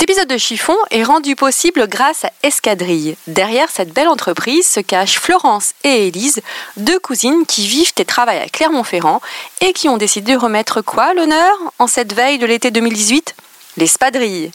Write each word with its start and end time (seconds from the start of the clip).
Cet 0.00 0.08
épisode 0.08 0.28
de 0.28 0.38
Chiffon 0.38 0.76
est 0.90 1.02
rendu 1.02 1.36
possible 1.36 1.86
grâce 1.86 2.24
à 2.24 2.32
Escadrille. 2.42 3.16
Derrière 3.26 3.68
cette 3.68 3.92
belle 3.92 4.08
entreprise 4.08 4.66
se 4.66 4.80
cachent 4.80 5.18
Florence 5.18 5.74
et 5.84 6.06
Élise, 6.06 6.40
deux 6.78 6.98
cousines 6.98 7.44
qui 7.44 7.66
vivent 7.66 7.92
et 7.98 8.06
travaillent 8.06 8.38
à 8.38 8.48
Clermont-Ferrand 8.48 9.20
et 9.60 9.74
qui 9.74 9.90
ont 9.90 9.98
décidé 9.98 10.32
de 10.32 10.38
remettre 10.38 10.80
quoi 10.80 11.12
l'honneur 11.12 11.54
en 11.78 11.86
cette 11.86 12.14
veille 12.14 12.38
de 12.38 12.46
l'été 12.46 12.70
2018 12.70 13.34
L'espadrille. 13.76 14.50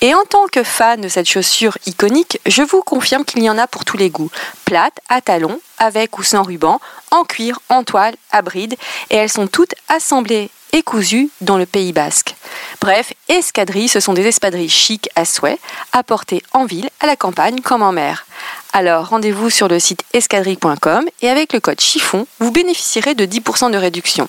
Et 0.00 0.14
en 0.14 0.22
tant 0.28 0.46
que 0.46 0.62
fan 0.62 1.00
de 1.00 1.08
cette 1.08 1.28
chaussure 1.28 1.76
iconique, 1.86 2.38
je 2.46 2.62
vous 2.62 2.82
confirme 2.82 3.24
qu'il 3.24 3.42
y 3.42 3.50
en 3.50 3.58
a 3.58 3.66
pour 3.66 3.84
tous 3.84 3.96
les 3.96 4.10
goûts. 4.10 4.30
Plate, 4.64 5.00
à 5.08 5.20
talons, 5.20 5.60
avec 5.78 6.18
ou 6.18 6.22
sans 6.22 6.44
ruban, 6.44 6.80
en 7.10 7.24
cuir, 7.24 7.58
en 7.68 7.82
toile, 7.82 8.14
à 8.30 8.42
bride, 8.42 8.76
et 9.10 9.16
elles 9.16 9.32
sont 9.32 9.48
toutes 9.48 9.74
assemblées 9.88 10.50
et 10.74 10.82
cousues 10.82 11.30
dans 11.40 11.56
le 11.56 11.66
Pays 11.66 11.92
basque. 11.92 12.34
Bref, 12.80 13.12
escadrilles, 13.28 13.88
ce 13.88 14.00
sont 14.00 14.12
des 14.12 14.26
espadrilles 14.26 14.68
chics 14.68 15.08
à 15.14 15.24
souhait, 15.24 15.58
à 15.92 16.02
porter 16.02 16.42
en 16.52 16.66
ville, 16.66 16.90
à 17.00 17.06
la 17.06 17.16
campagne 17.16 17.60
comme 17.60 17.82
en 17.82 17.92
mer. 17.92 18.26
Alors 18.72 19.08
rendez-vous 19.08 19.50
sur 19.50 19.68
le 19.68 19.78
site 19.78 20.02
escadrille.com 20.12 21.04
et 21.22 21.28
avec 21.28 21.52
le 21.52 21.60
code 21.60 21.80
chiffon, 21.80 22.26
vous 22.40 22.50
bénéficierez 22.50 23.14
de 23.14 23.24
10% 23.24 23.70
de 23.70 23.78
réduction. 23.78 24.28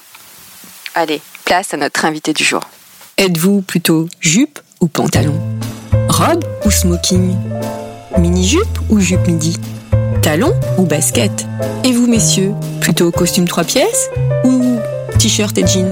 Allez, 0.94 1.20
place 1.46 1.74
à 1.74 1.78
notre 1.78 2.06
invité 2.06 2.32
du 2.32 2.44
jour. 2.44 2.62
Êtes-vous 3.18 3.62
plutôt 3.64 4.08
jupe 4.20 4.60
ou 4.82 4.88
pantalon? 4.88 5.42
Robe 6.10 6.46
ou 6.64 6.70
smoking? 6.72 7.36
Mini-jupe 8.20 8.80
ou 8.90 9.00
jupe 9.00 9.26
midi? 9.26 9.58
Talon 10.22 10.54
ou 10.78 10.86
basket? 10.86 11.46
Et 11.84 11.92
vous, 11.92 12.08
messieurs, 12.08 12.54
plutôt 12.82 13.12
costume 13.12 13.48
trois 13.48 13.64
pièces 13.64 14.10
ou 14.44 14.80
t-shirt 15.18 15.58
et 15.58 15.66
jean 15.66 15.92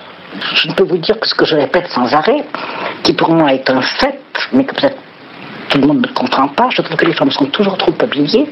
je 0.55 0.67
ne 0.67 0.73
peux 0.73 0.83
vous 0.83 0.97
dire 0.97 1.19
que 1.19 1.27
ce 1.27 1.35
que 1.35 1.45
je 1.45 1.55
répète 1.55 1.87
sans 1.89 2.13
arrêt, 2.13 2.43
qui 3.03 3.13
pour 3.13 3.31
moi 3.31 3.53
est 3.53 3.69
un 3.69 3.81
fait, 3.81 4.19
mais 4.53 4.65
que 4.65 4.75
peut-être 4.75 4.97
tout 5.69 5.77
le 5.79 5.87
monde 5.87 6.01
ne 6.01 6.13
comprend 6.13 6.47
pas, 6.49 6.69
je 6.69 6.81
trouve 6.81 6.97
que 6.97 7.05
les 7.05 7.13
femmes 7.13 7.31
sont 7.31 7.45
toujours 7.45 7.77
trop 7.77 7.93
habillées 8.01 8.47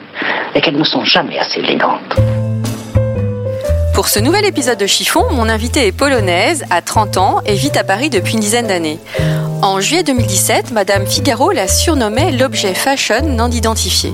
et 0.55 0.61
qu'elles 0.61 0.77
ne 0.77 0.83
sont 0.83 1.03
jamais 1.03 1.37
assez 1.37 1.59
élégantes. 1.59 2.15
Pour 3.93 4.07
ce 4.07 4.19
nouvel 4.19 4.45
épisode 4.45 4.77
de 4.77 4.87
Chiffon, 4.87 5.25
mon 5.31 5.49
invitée 5.49 5.87
est 5.87 5.91
polonaise, 5.91 6.63
a 6.69 6.81
30 6.81 7.17
ans 7.17 7.41
et 7.45 7.55
vit 7.55 7.77
à 7.77 7.83
Paris 7.83 8.09
depuis 8.09 8.35
une 8.35 8.39
dizaine 8.39 8.67
d'années. 8.67 8.97
En 9.61 9.81
juillet 9.81 10.03
2017, 10.03 10.71
Madame 10.71 11.05
Figaro 11.05 11.51
la 11.51 11.67
surnommait 11.67 12.31
l'objet 12.31 12.73
fashion 12.73 13.23
non 13.23 13.51
identifié. 13.51 14.13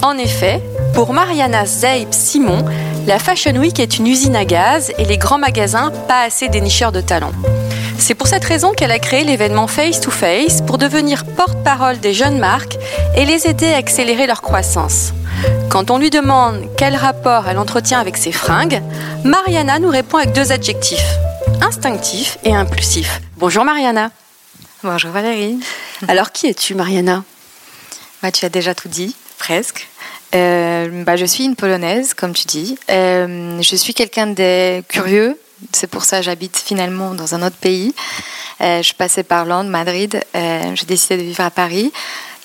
En 0.00 0.16
effet, 0.16 0.62
pour 0.94 1.12
Mariana 1.12 1.66
Zeib 1.66 2.08
Simon, 2.10 2.64
la 3.06 3.18
Fashion 3.18 3.54
Week 3.56 3.78
est 3.80 3.98
une 3.98 4.06
usine 4.06 4.34
à 4.34 4.46
gaz 4.46 4.90
et 4.96 5.04
les 5.04 5.18
grands 5.18 5.36
magasins 5.36 5.92
pas 6.08 6.22
assez 6.22 6.48
dénicheurs 6.48 6.92
de 6.92 7.02
talents. 7.02 7.32
C'est 7.98 8.14
pour 8.14 8.28
cette 8.28 8.44
raison 8.44 8.72
qu'elle 8.72 8.90
a 8.90 8.98
créé 8.98 9.24
l'événement 9.24 9.66
Face 9.66 10.00
to 10.00 10.10
Face 10.10 10.62
pour 10.62 10.78
devenir 10.78 11.26
porte-parole 11.26 11.98
des 11.98 12.14
jeunes 12.14 12.38
marques 12.38 12.78
et 13.14 13.26
les 13.26 13.46
aider 13.46 13.70
à 13.70 13.76
accélérer 13.76 14.26
leur 14.26 14.40
croissance. 14.40 15.12
Quand 15.68 15.90
on 15.90 15.98
lui 15.98 16.08
demande 16.08 16.62
quel 16.78 16.96
rapport 16.96 17.46
elle 17.46 17.58
entretient 17.58 18.00
avec 18.00 18.16
ses 18.16 18.32
fringues, 18.32 18.80
Mariana 19.22 19.80
nous 19.80 19.90
répond 19.90 20.16
avec 20.16 20.32
deux 20.32 20.50
adjectifs, 20.50 21.18
instinctif 21.60 22.38
et 22.44 22.54
impulsif. 22.54 23.20
Bonjour 23.36 23.64
Mariana. 23.64 24.10
Bonjour 24.84 25.10
Valérie. 25.10 25.58
Alors 26.06 26.30
qui 26.30 26.46
es-tu 26.46 26.76
Mariana 26.76 27.24
bah, 28.22 28.30
Tu 28.30 28.44
as 28.44 28.48
déjà 28.48 28.76
tout 28.76 28.86
dit, 28.86 29.16
presque. 29.36 29.88
Euh, 30.36 31.02
bah, 31.02 31.16
je 31.16 31.24
suis 31.24 31.44
une 31.44 31.56
Polonaise, 31.56 32.14
comme 32.14 32.32
tu 32.32 32.46
dis. 32.46 32.78
Euh, 32.88 33.60
je 33.60 33.74
suis 33.74 33.92
quelqu'un 33.92 34.28
de 34.28 34.80
curieux. 34.82 35.36
C'est 35.72 35.88
pour 35.88 36.04
ça 36.04 36.18
que 36.18 36.26
j'habite 36.26 36.56
finalement 36.56 37.14
dans 37.14 37.34
un 37.34 37.44
autre 37.44 37.56
pays. 37.56 37.92
Euh, 38.60 38.80
je 38.80 38.94
passais 38.94 39.24
par 39.24 39.46
Londres, 39.46 39.68
Madrid. 39.68 40.22
J'ai 40.34 40.86
décidé 40.86 41.16
de 41.16 41.22
vivre 41.22 41.42
à 41.42 41.50
Paris. 41.50 41.92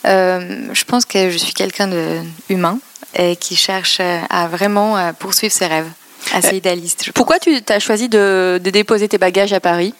je 0.03 0.83
pense 0.85 1.05
que 1.05 1.29
je 1.29 1.37
suis 1.37 1.53
quelqu'un 1.53 1.87
de 1.87 2.19
humain 2.49 2.79
et 3.13 3.35
qui 3.35 3.55
cherche 3.55 3.99
à 3.99 4.47
vraiment 4.47 5.13
poursuivre 5.19 5.53
ses 5.53 5.67
rêves. 5.67 5.89
Assez 6.33 6.55
idéaliste. 6.57 7.11
Pourquoi 7.11 7.37
tu 7.37 7.61
as 7.67 7.79
choisi 7.79 8.09
de, 8.09 8.59
de, 8.63 8.69
déposer 8.71 9.07
tes 9.07 9.19
bagages 9.19 9.53
à 9.53 9.59
Paris? 9.59 9.93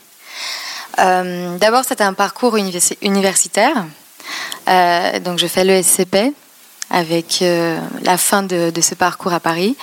D'abord, 0.97 1.83
c'était 1.87 2.03
un 2.03 2.13
parcours 2.13 2.57
universitaire. 3.01 3.85
donc, 4.67 5.39
je 5.39 5.47
fais 5.47 5.63
le 5.63 5.81
SCP, 5.81 6.33
avec 6.93 7.41
euh, 7.41 7.79
la 8.03 8.17
fin 8.17 8.43
de, 8.43 8.71
ce 8.79 8.95
parcours 8.95 9.33
à 9.33 9.39
Paris. 9.39 9.75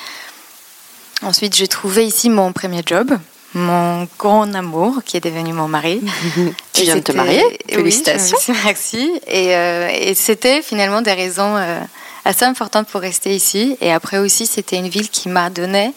Ensuite, 1.22 1.54
j'ai 1.54 1.68
trouvé 1.68 2.06
ici 2.06 2.30
mon 2.30 2.52
premier 2.52 2.82
job, 2.86 3.10
mon 3.52 4.08
grand 4.16 4.54
amour, 4.54 5.02
qui 5.04 5.16
est 5.16 5.20
devenu 5.20 5.52
mon 5.52 5.68
mari. 5.68 6.00
tu 6.72 6.82
viens 6.82 6.96
de 6.96 7.00
te 7.00 7.12
marier 7.12 7.42
Félicitations. 7.68 8.38
Oui, 8.48 8.54
merci. 8.64 9.20
Et, 9.26 9.56
euh, 9.56 9.88
et 9.92 10.14
c'était 10.14 10.62
finalement 10.62 11.02
des 11.02 11.12
raisons 11.12 11.56
euh, 11.56 11.80
assez 12.24 12.44
importantes 12.44 12.86
pour 12.86 13.00
rester 13.00 13.34
ici. 13.34 13.76
Et 13.80 13.92
après 13.92 14.18
aussi, 14.18 14.46
c'était 14.46 14.76
une 14.76 14.88
ville 14.88 15.10
qui 15.10 15.28
m'a 15.28 15.50
donné 15.50 15.92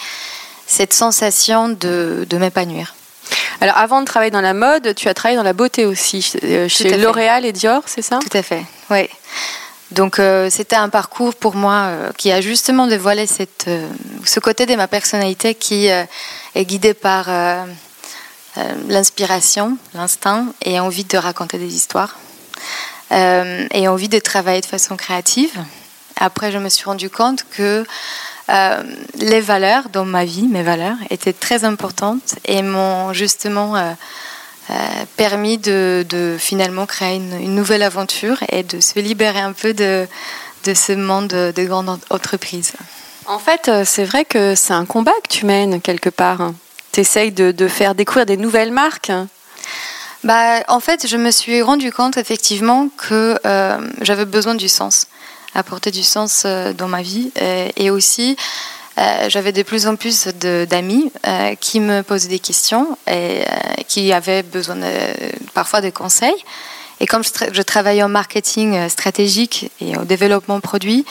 cette 0.66 0.94
sensation 0.94 1.70
de, 1.70 2.26
de 2.28 2.38
m'épanouir. 2.38 2.96
Alors, 3.62 3.78
avant 3.78 4.02
de 4.02 4.06
travailler 4.06 4.32
dans 4.32 4.42
la 4.42 4.54
mode, 4.54 4.96
tu 4.96 5.08
as 5.08 5.14
travaillé 5.14 5.38
dans 5.38 5.44
la 5.44 5.54
beauté 5.54 5.86
aussi, 5.86 6.22
chez 6.22 6.98
L'Oréal 6.98 7.46
et 7.46 7.52
Dior, 7.52 7.84
c'est 7.86 8.02
ça? 8.02 8.20
Tout 8.20 8.38
à 8.38 8.44
fait, 8.44 8.64
oui. 8.90 9.10
Donc 9.94 10.18
euh, 10.18 10.50
c'était 10.50 10.76
un 10.76 10.90
parcours 10.90 11.36
pour 11.36 11.56
moi 11.56 11.84
euh, 11.84 12.12
qui 12.18 12.32
a 12.32 12.42
justement 12.42 12.88
dévoilé 12.88 13.28
cette, 13.28 13.66
euh, 13.68 13.88
ce 14.26 14.40
côté 14.40 14.66
de 14.66 14.76
ma 14.76 14.88
personnalité 14.88 15.54
qui 15.54 15.86
est 15.86 16.08
guidé 16.66 16.94
par 16.94 17.30
l'inspiration, 18.88 19.78
l'instinct 19.94 20.48
et 20.64 20.80
envie 20.80 21.04
de 21.04 21.18
raconter 21.18 21.58
des 21.58 21.76
histoires 21.76 22.18
et 23.12 23.88
envie 23.88 24.10
de 24.10 24.20
travailler 24.20 24.62
de 24.62 24.66
façon 24.66 24.96
créative. 24.96 25.52
Après, 26.20 26.52
je 26.52 26.58
me 26.58 26.70
suis 26.70 26.86
rendu 26.86 27.10
compte 27.10 27.46
que 27.52 27.86
les 28.48 29.42
valeurs 29.42 29.90
dans 29.90 30.06
ma 30.06 30.26
vie, 30.26 30.48
mes 30.48 30.64
valeurs, 30.64 30.98
étaient 31.10 31.34
très 31.34 31.64
importantes 31.64 32.36
et 32.46 32.62
m'ont 32.62 33.14
justement 33.14 33.76
euh, 34.70 34.76
permis 35.18 35.58
de, 35.58 36.38
finalement 36.40 36.86
créer 36.86 37.18
une, 37.18 37.54
nouvelle 37.54 37.84
aventure 37.84 38.38
et 38.48 38.64
de 38.64 38.80
se 38.80 38.98
libérer 38.98 39.42
un 39.42 39.52
peu 39.52 39.74
de, 39.74 40.08
de 40.64 40.74
ce 40.74 40.94
monde 40.94 41.28
de 41.28 41.64
grandes 41.66 42.00
entreprises. 42.10 42.72
En 43.26 43.40
fait, 43.40 43.68
euh, 43.68 43.84
c'est 43.86 44.06
vrai 44.06 44.24
que 44.24 44.56
c'est 44.56 44.72
un 44.72 44.86
combat 44.86 45.12
que 45.22 45.28
tu 45.28 45.46
mènes 45.46 45.82
quelque 45.82 46.10
part. 46.10 46.52
Tu 46.94 47.02
essayes 47.02 47.34
de, 47.34 47.52
de, 47.52 47.68
faire 47.68 47.94
découvrir 47.94 48.26
des 48.26 48.38
nouvelles 48.38 48.72
marques. 48.72 49.12
Bah, 50.24 50.64
en 50.70 50.80
fait, 50.80 51.08
je 51.08 51.18
me 51.18 51.32
suis 51.32 51.62
rendu 51.62 51.92
compte 51.92 52.16
effectivement 52.16 52.88
que 52.96 53.38
euh, 53.46 53.78
j'avais 54.02 54.26
besoin 54.26 54.56
du 54.56 54.70
sens, 54.70 55.08
apporter 55.56 55.92
du 55.92 56.04
sens 56.04 56.46
dans 56.46 56.88
ma 56.88 57.02
vie 57.02 57.32
et 57.76 57.90
aussi 57.90 58.38
euh, 59.00 59.28
j'avais 59.28 59.52
de 59.52 59.64
plus 59.64 59.88
en 59.88 59.96
plus 59.96 60.28
d'amis 60.28 61.12
euh, 61.26 61.56
qui 61.56 61.80
me 61.80 62.02
posaient 62.04 62.30
des 62.30 62.40
questions 62.40 62.96
et 63.08 63.42
euh, 63.42 63.44
qui 63.88 64.14
avaient 64.14 64.44
besoin 64.44 64.78
parfois 65.54 65.82
de 65.82 65.90
conseils. 65.90 66.44
Et 67.00 67.08
comme 67.08 67.24
je, 67.24 67.62
travaillais 67.64 68.04
en 68.04 68.10
marketing 68.10 68.88
stratégique 68.88 69.72
et 69.82 69.98
au 69.98 70.04
développement 70.06 70.60
produit, 70.60 71.06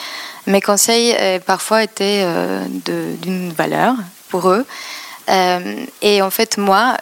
mes 0.47 0.61
conseils 0.61 1.15
parfois 1.45 1.83
étaient 1.83 2.25
d'une 3.21 3.51
valeur 3.53 3.93
pour 4.29 4.49
eux. 4.49 4.65
et 6.01 6.21
en 6.21 6.31
fait, 6.31 6.57
moi, 6.57 6.97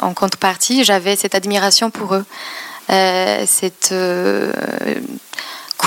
en 0.00 0.14
contrepartie, 0.14 0.84
j'avais 0.84 1.16
cette 1.16 1.34
admiration 1.34 1.90
pour 1.90 2.14
eux. 2.14 2.24
cette 2.88 3.92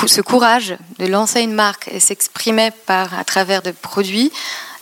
ce 0.07 0.21
courage 0.21 0.75
de 0.99 1.05
lancer 1.05 1.41
une 1.41 1.53
marque 1.53 1.87
et 1.91 1.99
s'exprimer 1.99 2.71
par 2.85 3.17
à 3.17 3.23
travers 3.23 3.61
des 3.61 3.73
produits 3.73 4.31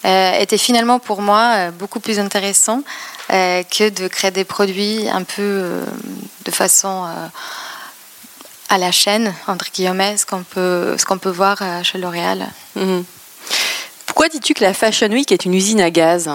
euh, 0.06 0.40
était 0.40 0.58
finalement 0.58 1.00
pour 1.00 1.22
moi 1.22 1.56
euh, 1.56 1.72
beaucoup 1.72 2.00
plus 2.00 2.20
intéressant 2.20 2.84
euh, 3.32 3.64
que 3.64 3.90
de 3.90 4.08
créer 4.08 4.32
des 4.32 4.46
produits 4.46 5.10
un 5.10 5.24
peu 5.24 5.82
de 6.46 6.52
façon 6.52 7.06
à 8.70 8.78
la 8.78 8.92
chaîne 8.94 9.34
entre 9.48 9.72
guillemets 9.74 10.16
ce 10.16 10.26
qu'on 10.26 10.44
peut 10.44 10.96
ce 10.98 11.04
qu'on 11.06 11.18
peut 11.18 11.30
voir 11.30 11.58
chez 11.84 11.98
L'Oréal. 11.98 12.48
Mhm. 12.76 13.04
Pourquoi 14.06 14.30
dis-tu 14.30 14.54
que 14.54 14.64
la 14.64 14.74
Fashion 14.74 15.10
Week 15.10 15.32
est 15.32 15.46
une 15.46 15.54
usine 15.54 15.82
à 15.82 15.92
gaz? 15.92 16.30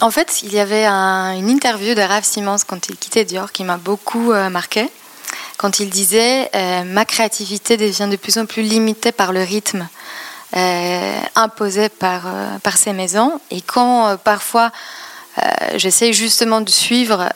En 0.00 0.10
fait, 0.10 0.42
il 0.42 0.52
y 0.52 0.58
avait 0.58 0.86
une 0.86 1.48
interview 1.48 1.94
de 1.94 2.02
Raph 2.02 2.24
Simons 2.24 2.56
quand 2.66 2.88
il 2.88 2.96
quittait 2.96 3.24
Dior 3.24 3.52
qui 3.52 3.64
m'a 3.64 3.78
beaucoup 3.78 4.32
marqué 4.50 4.88
quand 5.64 5.80
il 5.80 5.88
disait 5.88 6.50
ma 6.84 7.06
créativité 7.06 7.78
devient 7.78 8.06
de 8.10 8.16
plus 8.16 8.36
en 8.36 8.44
plus 8.44 8.60
limitée 8.60 9.12
par 9.12 9.32
le 9.32 9.42
rythme 9.42 9.88
imposé 11.34 11.88
par, 11.88 12.24
par 12.62 12.76
ces 12.76 12.92
maisons. 12.92 13.40
Et 13.50 13.62
quand 13.62 14.18
parfois 14.24 14.72
j'essaie 15.76 16.12
justement 16.12 16.60
de 16.60 16.68
suivre 16.68 17.30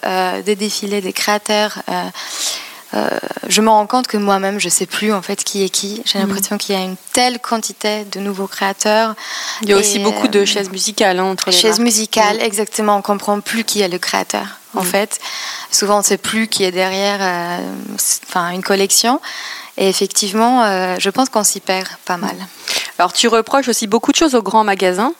des 0.44 0.56
défilés 0.56 1.00
des 1.00 1.14
créateurs, 1.14 1.78
euh, 2.94 3.08
je 3.48 3.60
me 3.60 3.68
rends 3.68 3.86
compte 3.86 4.06
que 4.06 4.16
moi-même, 4.16 4.58
je 4.58 4.66
ne 4.66 4.70
sais 4.70 4.86
plus 4.86 5.12
en 5.12 5.22
fait 5.22 5.44
qui 5.44 5.62
est 5.62 5.68
qui. 5.68 6.02
J'ai 6.04 6.18
mhm. 6.18 6.26
l'impression 6.26 6.58
qu'il 6.58 6.74
y 6.74 6.78
a 6.78 6.82
une 6.82 6.96
telle 7.12 7.38
quantité 7.38 8.04
de 8.04 8.20
nouveaux 8.20 8.46
créateurs. 8.46 9.14
Il 9.62 9.68
y 9.68 9.72
a 9.72 9.76
aussi 9.76 9.98
beaucoup 9.98 10.28
de 10.28 10.40
euh, 10.40 10.46
chaises 10.46 10.70
musicales 10.70 11.18
hein, 11.18 11.24
entre 11.24 11.50
les 11.50 11.56
Chaises 11.56 11.80
musicales, 11.80 12.40
exactement. 12.40 12.96
On 12.96 13.02
comprend 13.02 13.40
plus 13.40 13.64
qui 13.64 13.80
est 13.80 13.88
le 13.88 13.98
créateur. 13.98 14.46
En 14.74 14.82
mhm. 14.82 14.86
fait, 14.86 15.20
souvent 15.70 15.96
on 15.96 15.98
ne 15.98 16.04
sait 16.04 16.18
plus 16.18 16.48
qui 16.48 16.64
est 16.64 16.72
derrière, 16.72 17.18
euh, 17.20 17.58
enfin 18.28 18.50
une 18.50 18.62
collection. 18.62 19.20
Et 19.76 19.88
effectivement, 19.88 20.64
je 20.98 21.08
pense 21.08 21.28
qu'on 21.28 21.44
s'y 21.44 21.60
perd 21.60 21.86
pas 22.04 22.16
mal. 22.16 22.34
Alors 22.98 23.12
tu 23.12 23.28
reproches 23.28 23.68
aussi 23.68 23.86
beaucoup 23.86 24.10
de 24.10 24.16
choses 24.16 24.34
aux 24.34 24.42
grands 24.42 24.64
magasins. 24.64 25.12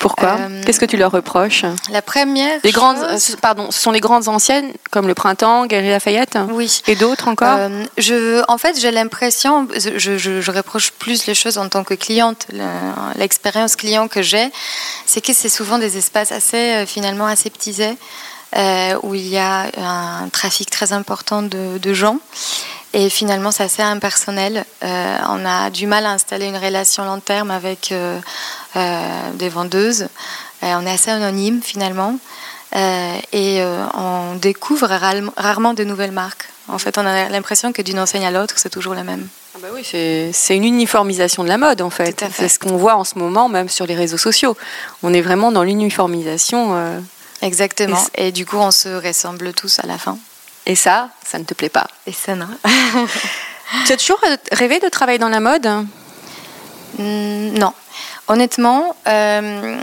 Pourquoi 0.00 0.38
euh, 0.40 0.62
Qu'est-ce 0.64 0.80
que 0.80 0.86
tu 0.86 0.96
leur 0.96 1.12
reproches 1.12 1.64
La 1.92 2.00
première. 2.00 2.58
Les 2.64 2.72
grandes, 2.72 2.96
euh, 2.96 3.18
pardon, 3.40 3.70
ce 3.70 3.78
sont 3.78 3.90
les 3.90 4.00
grandes 4.00 4.28
anciennes 4.28 4.72
comme 4.90 5.06
le 5.06 5.14
Printemps, 5.14 5.66
Galerie 5.66 5.90
Lafayette. 5.90 6.38
Oui. 6.50 6.80
Et 6.86 6.96
d'autres 6.96 7.28
encore. 7.28 7.56
Euh, 7.58 7.84
je, 7.98 8.42
en 8.48 8.56
fait, 8.56 8.80
j'ai 8.80 8.90
l'impression, 8.90 9.68
je, 9.76 10.16
je, 10.16 10.50
reproche 10.50 10.90
plus 10.92 11.26
les 11.26 11.34
choses 11.34 11.58
en 11.58 11.68
tant 11.68 11.84
que 11.84 11.94
cliente. 11.94 12.46
L'expérience 13.16 13.76
client 13.76 14.08
que 14.08 14.22
j'ai, 14.22 14.50
c'est 15.04 15.20
que 15.20 15.34
c'est 15.34 15.50
souvent 15.50 15.78
des 15.78 15.98
espaces 15.98 16.32
assez 16.32 16.84
finalement 16.86 17.26
aseptisés. 17.26 17.96
où 19.02 19.14
il 19.14 19.28
y 19.28 19.36
a 19.36 19.70
un 19.76 20.28
trafic 20.30 20.70
très 20.70 20.94
important 20.94 21.42
de, 21.42 21.76
de 21.76 21.94
gens. 21.94 22.18
Et 22.92 23.08
finalement, 23.08 23.52
c'est 23.52 23.62
assez 23.62 23.82
impersonnel. 23.82 24.64
Euh, 24.82 25.18
on 25.28 25.44
a 25.46 25.70
du 25.70 25.86
mal 25.86 26.06
à 26.06 26.10
installer 26.10 26.46
une 26.46 26.56
relation 26.56 27.04
long 27.04 27.20
terme 27.20 27.50
avec 27.50 27.92
euh, 27.92 28.18
euh, 28.76 29.30
des 29.34 29.48
vendeuses. 29.48 30.08
on 30.62 30.86
est 30.86 30.90
assez 30.90 31.10
anonyme 31.10 31.60
finalement. 31.62 32.18
et 32.74 33.62
on 33.94 34.34
découvre 34.36 34.88
rarement 35.36 35.74
de 35.74 35.84
nouvelles 35.84 36.12
marques. 36.12 36.48
En 36.68 36.78
fait, 36.78 36.98
on 36.98 37.06
a 37.06 37.28
l'impression 37.28 37.72
que 37.72 37.82
d'une 37.82 37.98
enseigne 37.98 38.26
à 38.26 38.30
l'autre, 38.30 38.54
c'est 38.58 38.70
toujours 38.70 38.94
la 38.94 39.02
même. 39.02 39.26
Ah 39.54 39.58
bah 39.60 39.68
oui, 39.72 39.82
c'est 39.84 40.56
une 40.56 40.64
uniformisation 40.64 41.42
de 41.42 41.48
la 41.48 41.58
mode 41.58 41.82
en 41.82 41.90
fait. 41.90 42.20
fait. 42.20 42.32
C'est 42.32 42.48
ce 42.48 42.58
qu'on 42.58 42.76
voit 42.76 42.96
en 42.96 43.04
ce 43.04 43.18
moment, 43.18 43.48
même 43.48 43.68
sur 43.68 43.86
les 43.86 43.96
réseaux 43.96 44.18
sociaux. 44.18 44.56
On 45.02 45.12
est 45.12 45.22
vraiment 45.22 45.52
dans 45.52 45.62
l'uniformisation. 45.62 47.02
Exactement. 47.42 48.04
et 48.14 48.32
du 48.32 48.46
coup, 48.46 48.58
on 48.58 48.70
se 48.70 48.88
ressemble 48.88 49.52
tous 49.52 49.78
à 49.78 49.86
la 49.86 49.96
fin. 49.96 50.18
Et 50.66 50.74
ça, 50.74 51.10
ça 51.24 51.38
ne 51.38 51.44
te 51.44 51.54
plaît 51.54 51.68
pas. 51.68 51.86
Et 52.06 52.12
ça, 52.12 52.34
non. 52.34 52.48
tu 53.86 53.92
as 53.92 53.96
toujours 53.96 54.20
rêvé 54.52 54.78
de 54.80 54.88
travailler 54.88 55.18
dans 55.18 55.28
la 55.28 55.40
mode? 55.40 55.66
Mm, 56.98 57.58
Non. 57.58 57.72
Honnêtement, 58.28 58.94
euh, 59.08 59.76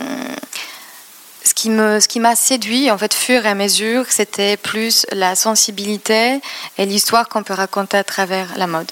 ce 1.44 1.54
qui 1.54 1.70
me, 1.70 2.00
ce 2.00 2.08
qui 2.08 2.22
m'a 2.22 2.36
séduit, 2.36 2.90
en 2.90 2.98
fait, 2.98 3.14
fur 3.14 3.46
et 3.46 3.50
à 3.50 3.56
mesure, 3.56 4.06
c'était 4.08 4.56
plus 4.56 5.06
la 5.12 5.36
sensibilité 5.36 6.40
et 6.78 6.86
l'histoire 6.86 7.28
qu'on 7.28 7.44
peut 7.44 7.54
raconter 7.54 7.98
à 7.98 8.06
travers 8.06 8.58
la 8.58 8.68
mode. 8.68 8.90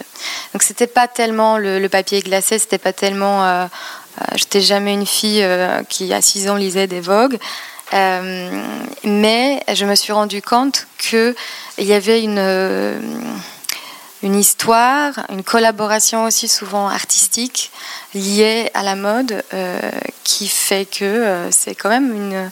Donc, 0.53 0.63
c'était 0.63 0.87
pas 0.87 1.07
tellement 1.07 1.57
le, 1.57 1.87
papier 1.87 2.19
glacé, 2.21 2.59
c'était 2.59 2.77
pas 2.77 2.91
tellement. 2.93 3.45
Euh, 3.45 3.65
euh, 3.65 4.25
j'étais 4.35 4.61
jamais 4.61 4.93
une 4.93 5.05
fille 5.05 5.45
qui, 5.87 6.13
à 6.13 6.21
6 6.21 6.49
ans, 6.49 6.55
lisait 6.55 6.87
des 6.87 7.01
Vogue. 7.01 7.37
Euh, 7.93 8.63
mais 9.03 9.63
je 9.73 9.85
me 9.85 9.95
suis 9.95 10.13
rendu 10.13 10.41
compte 10.41 10.87
qu'il 10.97 11.35
y 11.77 11.93
avait 11.93 12.23
une, 12.23 12.39
euh, 12.39 12.99
une 14.23 14.35
histoire, 14.35 15.13
une 15.29 15.43
collaboration 15.43 16.23
aussi 16.23 16.47
souvent 16.47 16.87
artistique 16.89 17.71
liée 18.13 18.71
à 18.73 18.83
la 18.83 18.95
mode 18.95 19.43
euh, 19.53 19.79
qui 20.23 20.47
fait 20.47 20.85
que 20.85 21.47
c'est 21.51 21.75
quand 21.75 21.89
même 21.89 22.11
une, 22.11 22.51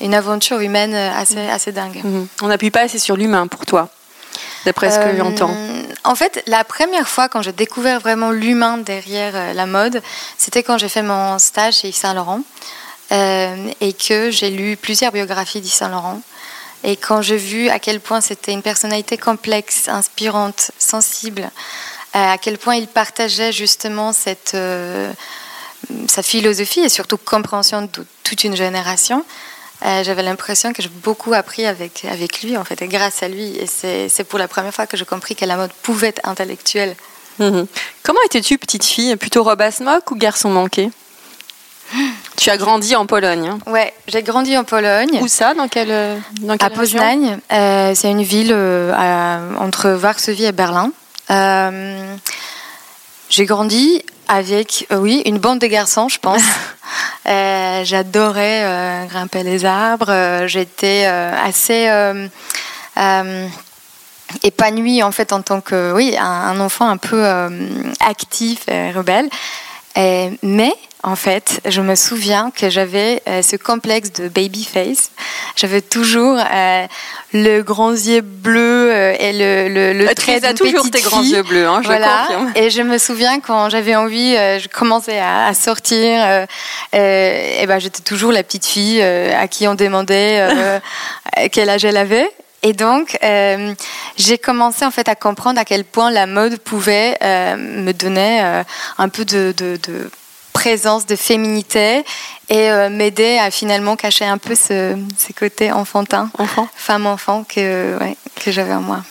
une 0.00 0.14
aventure 0.14 0.60
humaine 0.60 0.94
assez, 0.94 1.48
assez 1.48 1.72
dingue. 1.72 2.02
Mhm. 2.04 2.28
On 2.42 2.48
n'appuie 2.48 2.70
pas 2.70 2.82
assez 2.82 2.98
sur 2.98 3.16
l'humain 3.16 3.46
pour 3.46 3.64
toi 3.64 3.88
d'après 4.66 4.90
ce 4.90 4.98
que 4.98 5.16
j'entends 5.16 5.54
En 6.04 6.16
fait, 6.16 6.42
la 6.48 6.64
première 6.64 7.08
fois 7.08 7.28
quand 7.28 7.40
j'ai 7.40 7.52
découvert 7.52 8.00
vraiment 8.00 8.32
l'humain 8.32 8.76
derrière 8.76 9.54
la 9.54 9.64
mode, 9.64 10.02
c'était 10.36 10.62
quand 10.64 10.76
j'ai 10.76 10.88
fait 10.88 11.02
mon 11.02 11.38
stage 11.38 11.78
chez 11.78 11.88
Yves 11.88 11.94
Saint 11.94 12.14
Laurent. 12.14 12.42
Euh, 13.12 13.70
et 13.80 13.92
que 13.92 14.32
j'ai 14.32 14.50
lu 14.50 14.76
plusieurs 14.76 15.12
biographies 15.12 15.60
d'Yves 15.60 15.72
Saint 15.72 15.88
Laurent. 15.88 16.20
Et 16.82 16.96
quand 16.96 17.22
j'ai 17.22 17.36
vu 17.36 17.68
à 17.68 17.78
quel 17.78 18.00
point 18.00 18.20
c'était 18.20 18.52
une 18.52 18.62
personnalité 18.62 19.16
complexe, 19.16 19.88
inspirante, 19.88 20.72
sensible, 20.78 21.42
euh, 21.42 22.32
à 22.32 22.36
quel 22.36 22.58
point 22.58 22.74
il 22.74 22.88
partageait 22.88 23.52
justement 23.52 24.12
cette, 24.12 24.52
euh, 24.54 25.12
sa 26.08 26.24
philosophie 26.24 26.80
et 26.80 26.88
surtout 26.88 27.16
compréhension 27.16 27.82
de 27.82 28.06
toute 28.24 28.42
une 28.42 28.56
génération, 28.56 29.24
j'avais 29.82 30.22
l'impression 30.22 30.72
que 30.72 30.82
j'ai 30.82 30.88
beaucoup 30.88 31.32
appris 31.32 31.64
avec, 31.64 32.06
avec 32.06 32.42
lui, 32.42 32.56
en 32.56 32.64
fait, 32.64 32.80
et 32.82 32.88
grâce 32.88 33.22
à 33.22 33.28
lui. 33.28 33.56
Et 33.56 33.66
c'est 33.66 34.24
pour 34.24 34.38
la 34.38 34.48
première 34.48 34.74
fois 34.74 34.86
que 34.86 34.96
j'ai 34.96 35.04
compris 35.04 35.36
que 35.36 35.44
la 35.44 35.56
mode 35.56 35.70
pouvait 35.82 36.08
être 36.08 36.26
intellectuelle. 36.26 36.96
Mhm. 37.38 37.66
Comment 38.02 38.18
étais-tu 38.24 38.58
petite 38.58 38.84
fille? 38.84 39.14
Plutôt 39.16 39.44
robe 39.44 39.60
à 39.60 39.70
smock 39.70 40.10
ou 40.10 40.16
garçon 40.16 40.48
manqué? 40.48 40.90
Tu 42.36 42.50
as 42.50 42.56
grandi 42.56 42.96
en 42.96 43.06
Pologne. 43.06 43.48
Hein 43.48 43.58
ouais, 43.66 43.92
j'ai 44.08 44.22
grandi 44.22 44.56
en 44.56 44.64
Pologne. 44.64 45.18
Où 45.20 45.28
ça? 45.28 45.54
Dans 45.54 45.68
quelle, 45.68 46.20
dans 46.40 46.54
À 46.54 46.70
Poznań. 46.70 47.38
Euh, 47.52 47.92
c'est 47.94 48.10
une 48.10 48.22
ville 48.22 48.52
euh, 48.52 49.54
entre 49.58 49.90
Varsovie 49.90 50.44
et 50.44 50.52
Berlin. 50.52 50.92
Euh, 51.30 52.14
j'ai 53.30 53.46
grandi 53.46 54.02
avec, 54.28 54.86
oui, 54.92 55.22
une 55.26 55.38
bande 55.38 55.58
de 55.60 55.66
garçons, 55.66 56.08
je 56.08 56.18
pense. 56.18 56.42
J'adorais 57.24 59.06
grimper 59.08 59.42
les 59.42 59.64
arbres. 59.64 60.46
J'étais 60.46 61.04
assez 61.06 61.90
épanouie 64.42 65.02
en 65.02 65.12
fait 65.12 65.32
en 65.32 65.42
tant 65.42 65.60
que, 65.60 65.92
oui, 65.92 66.16
un, 66.18 66.60
enfant 66.60 66.88
un 66.88 66.96
peu 66.96 67.24
actif 68.00 68.68
et 68.68 68.92
rebelle. 68.92 69.28
Mais 70.42 70.72
en 71.06 71.14
fait, 71.14 71.60
je 71.64 71.80
me 71.82 71.94
souviens 71.94 72.50
que 72.50 72.68
j'avais 72.68 73.22
euh, 73.28 73.40
ce 73.40 73.54
complexe 73.54 74.12
de 74.12 74.26
baby 74.26 74.64
face. 74.64 75.12
J'avais 75.54 75.80
toujours 75.80 76.36
euh, 76.36 76.86
le 77.32 77.62
grand 77.62 77.92
yeux 77.92 78.22
bleu 78.22 78.90
euh, 78.90 79.14
et 79.16 79.32
le, 79.32 79.72
le, 79.72 79.92
le 79.92 80.08
ah, 80.08 80.14
trait 80.16 80.40
de 80.40 80.52
toujours 80.52 80.90
tes 80.90 81.00
grands 81.02 81.22
yeux 81.22 81.44
bleus, 81.44 81.68
hein, 81.68 81.80
je 81.82 81.86
voilà. 81.86 82.26
Et 82.56 82.70
je 82.70 82.82
me 82.82 82.98
souviens 82.98 83.38
quand 83.38 83.70
j'avais 83.70 83.94
envie, 83.94 84.34
je 84.34 84.66
commençais 84.66 85.20
à, 85.20 85.54
sortir. 85.54 86.46
et 86.92 87.66
ben, 87.68 87.78
j'étais 87.78 88.02
toujours 88.02 88.32
la 88.32 88.42
petite 88.42 88.66
fille 88.66 89.00
à 89.00 89.46
qui 89.46 89.68
on 89.68 89.76
demandait 89.76 90.80
quel 91.52 91.70
âge 91.70 91.84
elle 91.84 91.98
avait. 91.98 92.28
Et 92.66 92.72
donc, 92.72 93.16
j'ai 94.16 94.38
commencé 94.38 94.84
en 94.84 94.90
fait 94.90 95.08
à 95.08 95.14
comprendre 95.14 95.60
à 95.60 95.64
quel 95.64 95.84
point 95.84 96.10
la 96.10 96.26
mode 96.26 96.58
pouvait 96.58 97.16
me 97.22 97.92
donner 97.92 98.40
un 98.98 99.08
peu 99.08 99.24
de, 99.24 99.54
de, 99.56 99.78
de 99.86 100.10
présence 100.52 101.06
de 101.06 101.14
féminité 101.16 102.02
et 102.48 102.70
euh, 102.70 102.88
m'aider 102.88 103.38
à 103.38 103.50
finalement 103.50 103.94
cacher 103.94 104.24
un 104.24 104.38
peu 104.38 104.54
ce, 104.54 104.96
ces 105.16 105.32
côtés 105.32 105.70
enfantins, 105.70 106.30
enfant. 106.38 106.66
femme-enfant 106.74 107.44
que, 107.44 107.98
que 108.42 108.50
j'avais 108.50 108.72
en 108.72 108.80
moi. 108.80 109.02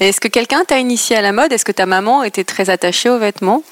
Est-ce 0.00 0.20
que 0.20 0.28
quelqu'un 0.28 0.64
t'a 0.64 0.78
initié 0.78 1.16
à 1.16 1.22
la 1.22 1.32
mode? 1.32 1.52
Est-ce 1.52 1.64
que 1.64 1.72
ta 1.72 1.86
maman 1.86 2.22
était 2.22 2.44
très 2.44 2.68
attachée 2.70 3.08
aux 3.08 3.18
vêtements? 3.18 3.62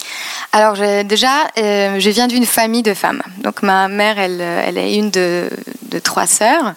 Alors 0.52 0.76
déjà, 1.04 1.50
euh, 1.58 1.98
je 1.98 2.10
viens 2.10 2.26
d'une 2.26 2.46
famille 2.46 2.82
de 2.82 2.94
femmes. 2.94 3.22
Donc 3.38 3.62
ma 3.62 3.88
mère, 3.88 4.18
elle, 4.18 4.40
elle 4.40 4.78
est 4.78 4.94
une 4.94 5.10
de, 5.10 5.50
de 5.82 5.98
trois 5.98 6.26
sœurs. 6.26 6.74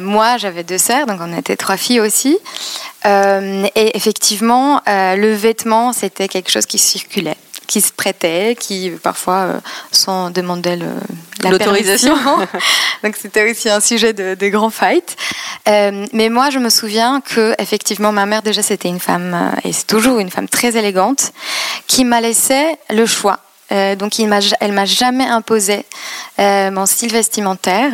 moi, 0.00 0.38
j'avais 0.38 0.64
deux 0.64 0.78
sœurs, 0.78 1.06
donc 1.06 1.20
on 1.22 1.36
était 1.36 1.56
trois 1.56 1.76
filles 1.76 2.00
aussi. 2.00 2.38
Euh, 3.06 3.66
et 3.74 3.96
effectivement, 3.96 4.82
le 4.86 5.32
vêtement, 5.34 5.92
c'était 5.92 6.28
quelque 6.28 6.50
chose 6.50 6.66
qui 6.66 6.78
circulait 6.78 7.36
qui 7.68 7.80
se 7.80 7.92
prêtaient, 7.92 8.56
qui 8.58 8.90
parfois 9.02 9.34
euh, 9.36 9.60
sans 9.92 10.30
demander 10.30 10.76
l'autorisation. 11.44 12.16
Donc 13.04 13.14
c'était 13.20 13.48
aussi 13.48 13.68
un 13.70 13.78
sujet 13.80 14.12
de, 14.12 14.34
de 14.34 14.48
grands 14.48 14.70
fights. 14.70 15.16
Euh, 15.68 16.06
mais 16.12 16.30
moi, 16.30 16.50
je 16.50 16.58
me 16.58 16.70
souviens 16.70 17.20
que 17.20 17.54
effectivement, 17.58 18.10
ma 18.10 18.26
mère 18.26 18.42
déjà 18.42 18.62
c'était 18.62 18.88
une 18.88 18.98
femme 19.00 19.34
euh, 19.34 19.68
et 19.68 19.72
c'est 19.72 19.86
toujours 19.86 20.18
une 20.18 20.30
femme 20.30 20.48
très 20.48 20.76
élégante 20.76 21.32
qui 21.86 22.04
m'a 22.04 22.20
laissé 22.20 22.60
le 22.90 23.06
choix 23.06 23.38
Euh, 23.70 23.96
donc, 23.96 24.18
il 24.18 24.24
elle 24.60 24.72
m'a 24.72 24.86
jamais 24.86 25.26
imposé 25.28 25.84
euh, 26.38 26.70
mon 26.70 26.86
style 26.86 27.12
vestimentaire. 27.12 27.92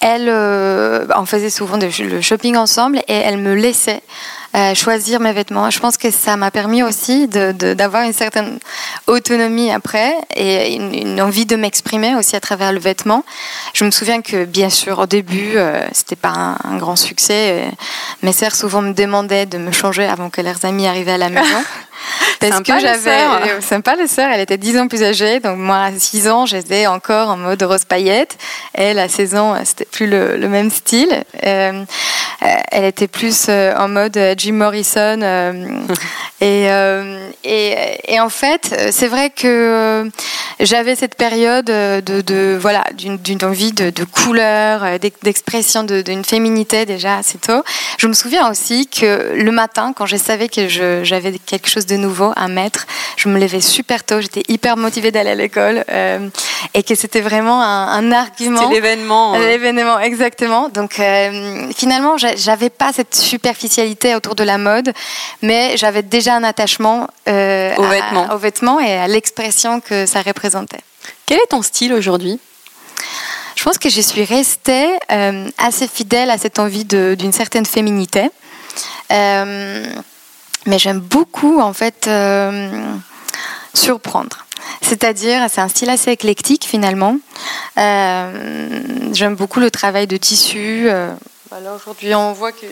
Elle, 0.00 0.28
euh, 0.28 1.06
on 1.14 1.26
faisait 1.26 1.48
souvent 1.58 1.78
de- 1.78 1.88
le 2.14 2.20
shopping 2.20 2.56
ensemble 2.56 2.98
et 3.06 3.18
elle 3.26 3.38
me 3.38 3.54
laissait 3.54 4.02
euh, 4.54 4.74
choisir 4.74 5.20
mes 5.20 5.32
vêtements. 5.32 5.70
Je 5.70 5.78
pense 5.80 5.96
que 5.96 6.10
ça 6.10 6.36
m'a 6.36 6.50
permis 6.50 6.82
aussi 6.82 7.26
d'avoir 7.28 8.02
une 8.02 8.12
certaine 8.12 8.58
autonomie 9.06 9.70
après 9.72 10.14
et 10.36 10.74
une, 10.74 10.94
une 10.94 11.20
envie 11.22 11.46
de 11.46 11.56
m'exprimer 11.56 12.14
aussi 12.16 12.36
à 12.36 12.40
travers 12.40 12.72
le 12.72 12.78
vêtement. 12.78 13.24
Je 13.74 13.84
me 13.84 13.90
souviens 13.90 14.20
que, 14.22 14.44
bien 14.44 14.70
sûr, 14.70 14.98
au 14.98 15.06
début, 15.06 15.52
euh, 15.56 15.80
c'était 15.92 16.16
pas 16.16 16.28
un, 16.30 16.56
un 16.64 16.76
grand 16.76 16.96
succès. 16.96 17.58
Et 18.22 18.26
mes 18.26 18.32
sœurs 18.32 18.54
souvent 18.54 18.82
me 18.82 18.92
demandaient 18.92 19.46
de 19.46 19.58
me 19.58 19.72
changer 19.72 20.06
avant 20.06 20.30
que 20.30 20.40
leurs 20.40 20.64
amis 20.64 20.86
arrivaient 20.86 21.12
à 21.12 21.18
la 21.18 21.28
maison. 21.30 21.44
Parce 22.40 22.54
Sympa, 22.56 22.74
que 22.74 22.80
j'avais. 22.80 23.10
euh, 23.10 23.60
Sympa, 23.60 23.94
les 23.94 24.08
sœurs. 24.08 24.30
Elle 24.32 24.40
était 24.40 24.58
10 24.58 24.78
ans 24.80 24.88
plus 24.88 25.04
âgée. 25.04 25.38
Donc, 25.38 25.58
moi, 25.58 25.76
à 25.84 25.92
6 25.96 26.28
ans, 26.28 26.46
j'étais 26.46 26.88
encore 26.88 27.28
en 27.28 27.36
mode 27.36 27.62
rose 27.62 27.84
paillette. 27.84 28.36
Elle, 28.74 28.98
à 28.98 29.08
16 29.08 29.36
ans, 29.36 29.54
c'était 29.64 29.84
plus 29.84 30.08
le, 30.08 30.36
le 30.36 30.48
même 30.48 30.68
style. 30.70 31.22
Euh, 31.46 31.84
euh, 32.42 32.46
elle 32.72 32.84
était 32.84 33.06
plus 33.06 33.46
euh, 33.48 33.72
en 33.76 33.86
mode 33.88 34.16
euh, 34.16 34.34
Jim 34.42 34.54
Morrison. 34.54 35.20
euh, 35.22 35.52
et, 36.40 36.68
euh, 36.70 37.28
et, 37.44 37.74
et 38.08 38.18
en 38.20 38.28
fait, 38.28 38.74
euh, 38.76 38.88
c'est 38.90 39.06
vrai 39.06 39.30
que 39.30 40.10
j'avais 40.58 40.96
cette 40.96 41.14
période 41.16 41.66
de, 41.66 42.00
de 42.20 42.58
voilà 42.60 42.82
d'une 42.94 43.38
envie 43.44 43.72
de, 43.72 43.90
de 43.90 44.04
couleur, 44.04 44.98
d'ex- 44.98 45.16
d'expression 45.22 45.84
de- 45.84 46.02
d'une 46.02 46.24
féminité 46.24 46.84
déjà 46.86 47.16
assez 47.18 47.38
tôt. 47.38 47.62
Je 47.98 48.06
me 48.08 48.12
souviens 48.14 48.50
aussi 48.50 48.88
que 48.88 49.32
le 49.36 49.50
matin, 49.52 49.92
quand 49.96 50.06
je 50.06 50.16
savais 50.16 50.48
que 50.48 50.68
j'avais 50.68 51.38
quelque 51.38 51.68
chose 51.68 51.86
de 51.86 51.96
nouveau 51.96 52.32
à 52.34 52.48
mettre, 52.48 52.86
je 53.16 53.28
me 53.28 53.38
levais 53.38 53.60
super 53.60 54.02
tôt. 54.04 54.20
J'étais 54.20 54.42
hyper 54.48 54.76
motivée 54.76 55.12
d'aller 55.12 55.30
à 55.30 55.34
l'école 55.36 55.84
euh, 55.88 56.28
et 56.74 56.82
que 56.82 56.94
c'était 56.96 57.20
vraiment 57.20 57.62
un, 57.62 57.86
un 57.88 58.12
argument. 58.12 58.68
C'est 58.68 58.74
l'événement. 58.74 59.34
euh. 59.34 59.38
L'événement, 59.46 60.00
exactement. 60.00 60.68
Donc 60.68 60.98
euh, 60.98 61.68
finalement, 61.76 62.18
j'a- 62.18 62.34
j'avais 62.36 62.70
pas 62.70 62.92
cette 62.92 63.14
superficialité 63.14 64.14
autour 64.16 64.31
de 64.34 64.44
la 64.44 64.58
mode, 64.58 64.92
mais 65.42 65.76
j'avais 65.76 66.02
déjà 66.02 66.34
un 66.36 66.44
attachement 66.44 67.06
euh, 67.28 67.74
Aux 67.76 67.84
à- 67.84 67.88
vêtements. 67.88 68.34
aux 68.34 68.38
vêtements 68.38 68.80
et 68.80 68.92
à 68.98 69.08
l'expression 69.08 69.80
que 69.80 70.06
ça 70.06 70.22
représentait. 70.22 70.80
Quel 71.26 71.38
est 71.38 71.48
ton 71.50 71.62
style 71.62 71.92
aujourd'hui? 71.92 72.38
Je 73.56 73.64
pense 73.64 73.78
que 73.78 73.88
je 73.90 74.00
suis 74.00 74.24
restée 74.24 74.88
euh, 75.10 75.48
assez 75.58 75.86
fidèle 75.86 76.30
à 76.30 76.38
cette 76.38 76.58
envie 76.58 76.84
d'une 76.84 77.32
certaine 77.32 77.66
féminité. 77.66 78.30
Euh, 79.12 79.84
mais 80.66 80.78
j'aime 80.78 81.00
beaucoup, 81.00 81.60
en 81.60 81.72
fait, 81.72 82.08
surprendre. 83.74 84.46
C'est-à-dire, 84.80 85.46
c'est 85.50 85.60
un 85.60 85.68
style 85.68 85.90
assez 85.90 86.10
éclectique 86.12 86.64
finalement. 86.66 87.16
Euh, 87.78 88.80
j'aime 89.12 89.34
beaucoup 89.34 89.60
le 89.60 89.70
travail 89.70 90.06
de 90.06 90.16
tissu. 90.16 90.86
euh, 90.88 91.12
voilà, 91.52 91.74
aujourd'hui, 91.74 92.14
on 92.14 92.32
voit 92.32 92.52
que 92.52 92.64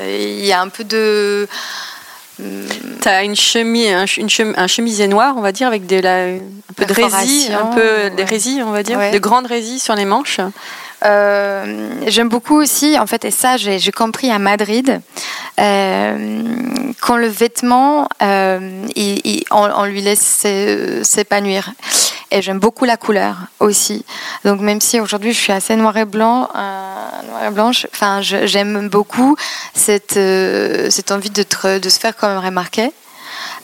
il 0.00 0.44
y 0.44 0.52
a 0.52 0.60
un 0.60 0.68
peu 0.68 0.84
de. 0.84 1.48
Tu 2.38 3.08
as 3.08 3.22
une 3.22 3.36
chemise, 3.36 3.88
un, 3.92 4.04
une 4.04 4.54
un 4.56 4.66
chemisier 4.66 5.06
noir, 5.06 5.34
on 5.38 5.40
va 5.40 5.52
dire, 5.52 5.68
avec 5.68 5.86
de 5.86 5.96
la, 6.00 6.24
un 6.24 6.38
peu 6.76 6.84
de 6.84 6.92
résille, 6.92 7.52
un 7.52 7.66
peu 7.66 8.10
des 8.10 8.24
résilles, 8.24 8.62
on 8.62 8.72
va 8.72 8.82
dire, 8.82 8.98
Ouais. 8.98 9.10
de 9.10 9.18
grandes 9.18 9.46
résilles 9.46 9.78
sur 9.78 9.94
les 9.94 10.04
manches. 10.04 10.40
Euh, 11.04 11.88
J'aime 12.08 12.28
beaucoup 12.28 12.56
aussi, 12.60 12.98
en 12.98 13.06
fait, 13.06 13.24
et 13.24 13.30
ça 13.30 13.56
j'ai 13.56 13.92
compris 13.92 14.30
à 14.30 14.38
Madrid, 14.38 15.00
euh, 15.60 16.42
quand 17.00 17.16
le 17.16 17.26
vêtement, 17.26 18.08
euh, 18.22 18.86
il- 18.96 19.20
il- 19.24 19.44
on, 19.50 19.68
on 19.76 19.84
lui 19.84 20.00
laisse 20.02 20.20
s'é- 20.20 21.04
s'épanouir. 21.04 21.70
Et 22.34 22.40
j'aime 22.40 22.58
beaucoup 22.58 22.86
la 22.86 22.96
couleur 22.96 23.36
aussi. 23.60 24.04
Donc 24.46 24.60
même 24.60 24.80
si 24.80 24.98
aujourd'hui 25.00 25.32
je 25.34 25.40
suis 25.40 25.52
assez 25.52 25.76
noir 25.76 25.94
et 25.98 26.06
blanc, 26.06 26.48
euh, 26.54 27.28
noir 27.28 27.44
et 27.46 27.50
blanche, 27.50 27.86
enfin 27.92 28.22
j'aime 28.22 28.88
beaucoup 28.88 29.36
cette 29.74 30.16
euh, 30.16 30.88
cette 30.90 31.10
envie 31.12 31.28
de, 31.30 31.42
te- 31.42 31.78
de 31.78 31.88
se 31.90 32.00
faire 32.00 32.16
quand 32.16 32.28
même 32.28 32.42
remarquer. 32.42 32.90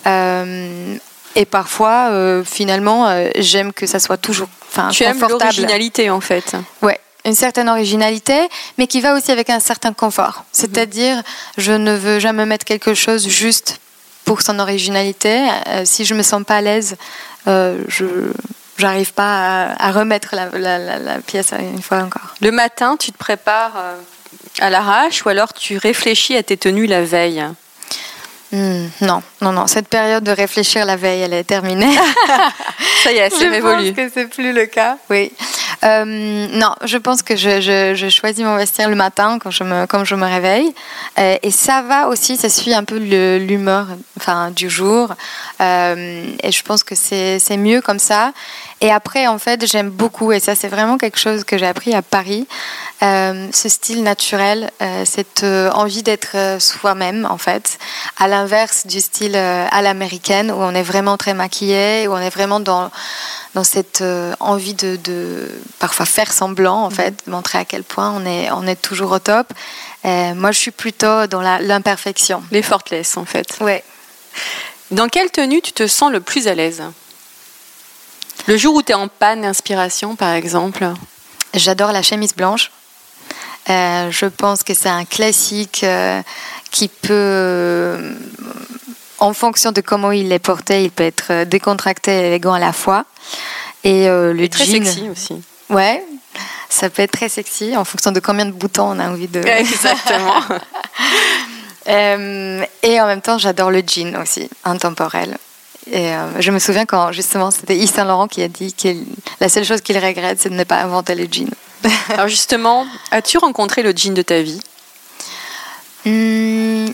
Euh, 0.07 0.97
et 1.35 1.45
parfois, 1.45 2.11
finalement, 2.45 3.07
j'aime 3.37 3.73
que 3.73 3.87
ça 3.87 4.01
soit 4.01 4.17
toujours, 4.17 4.49
enfin, 4.71 4.89
tu 4.89 5.05
aimes 5.05 5.19
l'originalité 5.29 6.11
en 6.11 6.21
fait. 6.21 6.57
Ouais, 6.83 6.99
une 7.25 7.35
certaine 7.35 7.69
originalité, 7.69 8.49
mais 8.77 8.87
qui 8.87 9.01
va 9.01 9.15
aussi 9.15 9.31
avec 9.31 9.49
un 9.51 9.61
certain 9.61 9.93
confort. 9.93 10.45
C'est-à-dire, 10.53 11.23
je 11.57 11.73
ne 11.73 11.95
veux 11.95 12.19
jamais 12.19 12.45
mettre 12.45 12.65
quelque 12.65 12.95
chose 12.95 13.29
juste 13.29 13.79
pour 14.25 14.43
son 14.43 14.59
originalité. 14.59 15.49
Euh, 15.69 15.83
si 15.85 16.05
je 16.05 16.15
me 16.15 16.23
sens 16.23 16.43
pas 16.45 16.57
à 16.57 16.61
l'aise, 16.61 16.97
euh, 17.47 17.79
je 17.89 18.05
j'arrive 18.79 19.13
pas 19.13 19.65
à, 19.73 19.89
à 19.89 19.93
remettre 19.93 20.35
la, 20.35 20.47
la- 20.59 20.79
la- 20.79 20.99
la 20.99 21.19
pièce 21.19 21.53
une 21.59 21.83
fois 21.83 21.99
encore. 21.99 22.35
Le 22.41 22.51
matin, 22.51 22.97
tu 22.99 23.13
te 23.13 23.19
prépares 23.19 23.73
euh, 23.77 23.95
à 24.61 24.71
l'arrache 24.71 25.25
ou 25.25 25.29
alors 25.29 25.53
tu 25.53 25.77
réfléchis 25.77 26.37
à 26.37 26.43
tes 26.43 26.57
tenues 26.57 26.87
la 26.87 27.03
veille? 27.03 27.45
Hmm, 28.51 28.87
non, 29.03 29.23
non, 29.43 29.53
non. 29.53 29.67
Cette 29.67 29.89
période 29.89 30.25
de 30.25 30.31
réfléchir 30.31 30.87
la 30.87 30.97
veille, 30.97 31.21
elle 31.21 31.35
est 31.35 31.45
terminée. 31.45 31.95
Ça 33.05 33.13
y 33.13 33.17
est, 33.19 33.29
c'est 33.29 33.45
je 33.45 33.51
révolu. 33.51 33.93
pense 33.93 33.97
que 34.07 34.11
c'est 34.13 34.27
plus 34.27 34.53
le 34.55 34.65
cas. 34.65 34.97
Oui. 35.11 35.31
Euh, 35.85 36.05
non, 36.53 36.75
je 36.85 36.97
pense 36.97 37.23
que 37.23 37.37
je, 37.37 37.61
je- 37.61 37.95
je 37.95 38.09
choisis 38.09 38.43
mon 38.45 38.57
vestiaire 38.57 38.89
le 38.89 38.97
matin 38.97 39.39
quand 39.39 39.51
je 39.51 39.65
me, 39.65 39.85
quand 39.87 40.05
je 40.05 40.15
me 40.15 40.25
réveille. 40.27 40.75
Euh, 41.19 41.37
et 41.43 41.51
ça 41.51 41.83
va 41.83 42.09
aussi, 42.09 42.39
ça 42.39 42.49
suit 42.49 42.73
un 42.75 42.85
peu 42.85 42.97
l'humeur 42.97 43.87
enfin, 44.17 44.51
du 44.51 44.71
jour. 44.71 45.15
Euh, 45.61 46.25
et 46.43 46.51
je 46.51 46.63
pense 46.63 46.83
que 46.83 46.95
c'est 46.95 47.39
mieux 47.59 47.83
comme 47.83 47.99
ça. 48.01 48.33
Et 48.81 48.93
après, 48.93 49.27
en 49.27 49.39
fait, 49.39 49.67
j'aime 49.67 49.91
beaucoup, 49.91 50.31
et 50.31 50.39
ça 50.39 50.55
c'est 50.55 50.69
vraiment 50.69 50.99
quelque 50.99 51.19
chose 51.19 51.43
que 51.43 51.59
j'ai 51.59 51.67
appris 51.67 51.95
à 51.95 52.03
Paris, 52.03 52.47
euh, 53.03 53.49
ce 53.53 53.69
style 53.69 54.05
naturel, 54.05 54.71
euh, 54.81 55.05
cette 55.05 55.43
euh, 55.43 55.69
envie 55.73 56.05
d'être 56.05 56.61
soi-même, 56.61 57.27
en 57.29 57.39
fait, 57.39 57.79
à 58.19 58.29
l'inverse 58.29 58.87
du 58.87 59.01
style 59.01 59.35
à 59.35 59.83
l'américaine, 59.83 60.53
où 60.53 60.57
on 60.57 60.75
est 60.75 60.83
vraiment 60.83 61.17
très 61.17 61.35
maquillé, 61.35 62.07
où 62.07 62.13
on 62.13 62.19
est 62.19 62.31
vraiment 62.31 62.61
dans, 62.61 62.91
dans 63.55 63.65
cette 63.65 64.05
envie 64.39 64.75
de, 64.75 64.97
de 65.03 65.51
parfois 65.81 66.07
faire 66.07 66.33
semblant, 66.33 66.85
en 66.85 66.91
fait, 66.91 67.27
montrer 67.27 67.59
à 67.59 67.65
quel 67.65 67.83
point 67.83 68.13
on 68.17 68.25
est, 68.25 68.51
on 68.53 68.65
est 68.67 68.81
toujours 68.81 69.11
au 69.11 69.19
top. 69.19 69.53
Moi, 70.05 70.53
je 70.53 70.59
suis 70.59 70.71
plutôt 70.71 71.27
dans 71.27 71.43
l'imperfection. 71.43 72.43
Les 72.53 72.63
fortless 72.63 73.17
en 73.17 73.25
fait. 73.25 73.57
Ouais. 73.61 73.83
Dans 74.91 75.09
quelle 75.09 75.31
tenue 75.31 75.61
tu 75.61 75.73
te 75.73 75.87
sens 75.87 76.13
le 76.13 76.21
plus 76.21 76.47
à 76.47 76.55
l'aise? 76.55 76.83
Le 78.47 78.57
jour 78.57 78.75
où 78.75 78.83
tu 78.83 78.93
es 78.93 78.95
en 78.95 79.09
panne 79.09 79.43
d'inspiration 79.43 80.17
par 80.17 80.33
exemple 80.33 80.87
J'adore 81.55 81.93
la 81.93 82.03
chemise 82.03 82.35
blanche. 82.35 82.71
Euh, 83.69 84.11
je 84.11 84.27
pense 84.27 84.63
que 84.63 84.75
c'est 84.75 84.89
un 84.89 85.05
classique 85.05 85.83
euh, 85.85 86.23
qui 86.71 86.89
peut, 86.89 87.13
euh, 87.13 88.15
en 89.19 89.35
fonction 89.35 89.73
de 89.73 89.81
comment 89.81 90.13
il 90.13 90.33
est 90.33 90.39
porté, 90.39 90.85
il 90.85 90.91
peut 90.91 91.05
être 91.05 91.45
décontracté 91.45 92.13
et 92.13 92.27
élégant 92.29 92.55
à 92.55 92.59
la 92.59 92.73
fois. 92.73 93.05
Et 93.85 94.07
le 94.09 94.47
très 94.49 94.65
jean, 94.65 94.85
sexy 94.85 95.09
aussi. 95.09 95.43
ouais, 95.71 96.05
ça 96.69 96.91
peut 96.91 97.03
être 97.03 97.13
très 97.13 97.29
sexy 97.29 97.77
en 97.77 97.85
fonction 97.85 98.11
de 98.11 98.21
combien 98.21 98.45
de 98.45 98.51
boutons 98.53 98.91
on 98.91 98.99
a 98.99 99.09
envie 99.09 99.29
de. 99.29 99.41
Exactement. 99.47 100.41
Et 101.87 103.01
en 103.01 103.07
même 103.07 103.23
temps, 103.23 103.39
j'adore 103.39 103.71
le 103.71 103.83
jean 103.87 104.21
aussi, 104.21 104.51
intemporel. 104.65 105.39
Et 105.91 106.13
euh, 106.13 106.41
je 106.41 106.51
me 106.51 106.59
souviens 106.59 106.85
quand 106.85 107.13
justement 107.13 107.51
c'était 107.51 107.77
Yves 107.77 107.93
Saint 107.93 108.05
Laurent 108.05 108.29
qui 108.29 108.43
a 108.43 108.49
dit 108.49 108.73
que 108.75 108.89
la 109.41 109.49
seule 109.49 109.65
chose 109.65 109.81
qu'il 109.81 109.97
regrette, 109.99 110.41
c'est 110.41 110.51
de 110.51 110.55
ne 110.55 110.65
pas 110.65 110.83
inventer 110.83 111.15
le 111.15 111.27
jean. 111.31 111.51
Alors 112.11 112.29
justement, 112.29 112.87
as-tu 113.11 113.39
rencontré 113.39 113.83
le 113.83 113.93
jean 113.95 114.15
de 114.15 114.23
ta 114.23 114.43
vie? 114.43 114.61
Hmm, 116.05 116.89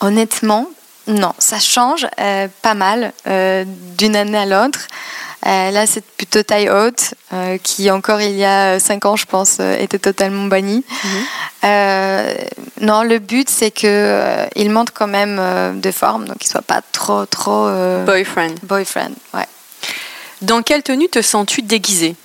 honnêtement, 0.00 0.66
non. 1.06 1.32
Ça 1.38 1.58
change 1.58 2.06
euh, 2.18 2.48
pas 2.62 2.74
mal 2.74 3.12
euh, 3.26 3.64
d'une 3.98 4.16
année 4.16 4.38
à 4.38 4.46
l'autre. 4.46 4.80
Euh, 5.46 5.70
là, 5.70 5.86
c'est 5.86 6.04
plutôt 6.04 6.42
taille 6.42 6.68
haute, 6.68 7.14
euh, 7.32 7.56
qui 7.62 7.90
encore 7.90 8.20
il 8.20 8.36
y 8.36 8.44
a 8.44 8.78
cinq 8.78 9.06
ans, 9.06 9.16
je 9.16 9.24
pense, 9.24 9.56
euh, 9.60 9.74
était 9.78 9.98
totalement 9.98 10.44
bannie. 10.46 10.84
Euh, 11.64 12.34
non, 12.80 13.02
le 13.02 13.18
but, 13.18 13.48
c'est 13.48 13.70
que 13.70 13.86
euh, 13.86 14.46
il 14.54 14.70
montre 14.70 14.92
quand 14.92 15.06
même 15.06 15.38
euh, 15.40 15.72
de 15.72 15.90
forme, 15.90 16.26
donc 16.26 16.36
il 16.44 16.46
soit 16.48 16.60
pas 16.62 16.82
trop, 16.92 17.24
trop 17.24 17.66
euh, 17.66 18.04
Boyfriend. 18.04 18.54
boyfriend. 18.62 19.12
Ouais. 19.32 19.46
Dans 20.42 20.62
quelle 20.62 20.82
tenue 20.82 21.08
te 21.08 21.22
sens-tu 21.22 21.62
déguisée? 21.62 22.16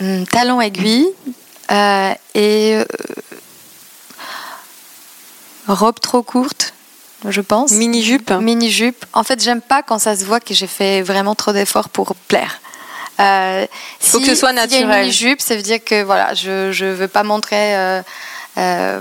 Hmm, 0.00 0.24
talons 0.24 0.62
aiguilles 0.62 1.08
euh, 1.70 2.14
et 2.34 2.74
euh, 2.76 2.84
robe 5.68 6.00
trop 6.00 6.22
courte, 6.22 6.69
je 7.28 7.40
pense. 7.40 7.72
Mini-jupe 7.72 8.30
Mini 8.32 8.70
jupe. 8.70 9.04
En 9.12 9.22
fait, 9.24 9.42
j'aime 9.42 9.60
pas 9.60 9.82
quand 9.82 9.98
ça 9.98 10.16
se 10.16 10.24
voit 10.24 10.40
que 10.40 10.54
j'ai 10.54 10.66
fait 10.66 11.02
vraiment 11.02 11.34
trop 11.34 11.52
d'efforts 11.52 11.88
pour 11.88 12.14
plaire. 12.14 12.60
Euh, 13.20 13.66
Faut 14.00 14.18
si- 14.18 14.24
que 14.24 14.30
ce 14.30 14.34
soit 14.40 14.48
s'il 14.50 14.56
y 14.56 14.60
a 14.60 14.62
naturel. 14.66 14.82
une 14.82 15.00
mini 15.00 15.12
jupe, 15.12 15.40
ça 15.42 15.54
veut 15.56 15.62
dire 15.62 15.84
que 15.84 16.02
voilà, 16.02 16.32
je 16.34 16.72
je 16.72 16.86
veux 16.86 17.08
pas 17.08 17.22
montrer 17.22 17.76
euh, 17.76 18.02
euh, 18.56 19.00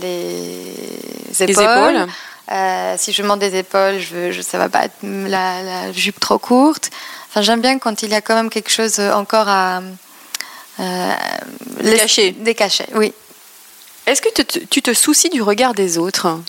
les 0.00 1.42
épaules. 1.42 1.46
Les 1.46 1.52
épaules 1.52 2.06
Euh, 2.50 2.96
si 2.98 3.12
je 3.12 3.22
monte 3.22 3.38
des 3.38 3.56
épaules, 3.56 3.98
je 3.98 4.14
veux, 4.14 4.30
je, 4.32 4.42
ça 4.42 4.58
va 4.58 4.68
pas 4.68 4.84
être 4.84 4.96
la, 5.02 5.62
la 5.62 5.92
jupe 5.92 6.20
trop 6.20 6.38
courte. 6.38 6.90
Enfin, 7.30 7.40
j'aime 7.40 7.62
bien 7.62 7.78
quand 7.78 8.02
il 8.02 8.10
y 8.10 8.14
a 8.14 8.20
quand 8.20 8.34
même 8.34 8.50
quelque 8.50 8.68
chose 8.70 9.00
encore 9.00 9.48
à 9.48 9.80
euh, 10.80 11.12
les 11.80 11.96
cacher. 11.96 12.32
Des 12.32 12.54
cachets, 12.54 12.88
oui. 12.94 13.14
Est-ce 14.06 14.22
que 14.22 14.32
tu 14.34 14.44
te, 14.44 14.58
tu 14.58 14.82
te 14.82 14.92
soucies 14.94 15.30
du 15.30 15.42
regard 15.42 15.74
des 15.74 15.98
autres? 15.98 16.40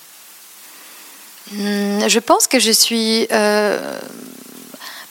Hmm, 1.51 2.07
je 2.07 2.19
pense 2.19 2.47
que 2.47 2.59
je 2.59 2.71
suis 2.71 3.27
euh, 3.31 3.99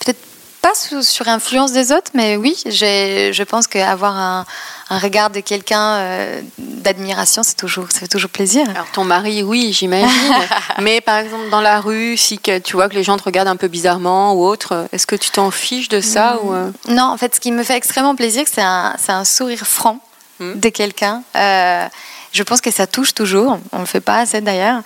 peut-être 0.00 0.20
pas 0.60 0.74
sous, 0.74 1.02
sur 1.02 1.28
influence 1.28 1.72
des 1.72 1.92
autres, 1.92 2.10
mais 2.14 2.36
oui, 2.36 2.56
je 2.64 3.42
pense 3.42 3.66
qu'avoir 3.66 4.16
un, 4.16 4.46
un 4.92 4.98
regard 4.98 5.30
de 5.30 5.40
quelqu'un 5.40 5.94
euh, 5.94 6.42
d'admiration, 6.58 7.42
c'est 7.42 7.56
toujours, 7.56 7.90
ça 7.90 8.00
fait 8.00 8.08
toujours 8.08 8.30
plaisir. 8.30 8.68
Alors 8.70 8.90
ton 8.92 9.04
mari, 9.04 9.42
oui, 9.42 9.72
j'imagine. 9.72 10.34
mais 10.80 11.00
par 11.00 11.18
exemple 11.18 11.48
dans 11.50 11.60
la 11.60 11.80
rue, 11.80 12.16
si 12.16 12.38
que, 12.38 12.58
tu 12.58 12.74
vois 12.74 12.88
que 12.88 12.94
les 12.94 13.02
gens 13.02 13.16
te 13.16 13.22
regardent 13.22 13.48
un 13.48 13.56
peu 13.56 13.68
bizarrement 13.68 14.34
ou 14.34 14.44
autre, 14.44 14.86
est-ce 14.92 15.06
que 15.06 15.16
tu 15.16 15.30
t'en 15.30 15.50
fiches 15.50 15.88
de 15.88 16.00
ça 16.00 16.34
hmm. 16.34 16.46
ou 16.46 16.52
euh? 16.54 16.70
Non, 16.88 17.04
en 17.04 17.16
fait, 17.16 17.34
ce 17.34 17.40
qui 17.40 17.52
me 17.52 17.62
fait 17.62 17.76
extrêmement 17.76 18.14
plaisir, 18.14 18.44
c'est 18.52 18.62
un, 18.62 18.96
un, 19.08 19.24
sourire 19.24 19.66
franc 19.66 19.98
hmm. 20.40 20.58
de 20.60 20.68
quelqu'un. 20.68 21.22
Euh, 21.36 21.86
je 22.32 22.42
pense 22.42 22.60
que 22.60 22.70
ça 22.70 22.86
touche 22.86 23.14
toujours. 23.14 23.58
On 23.72 23.80
le 23.80 23.86
fait 23.86 24.00
pas 24.00 24.18
assez 24.18 24.40
d'ailleurs. 24.40 24.80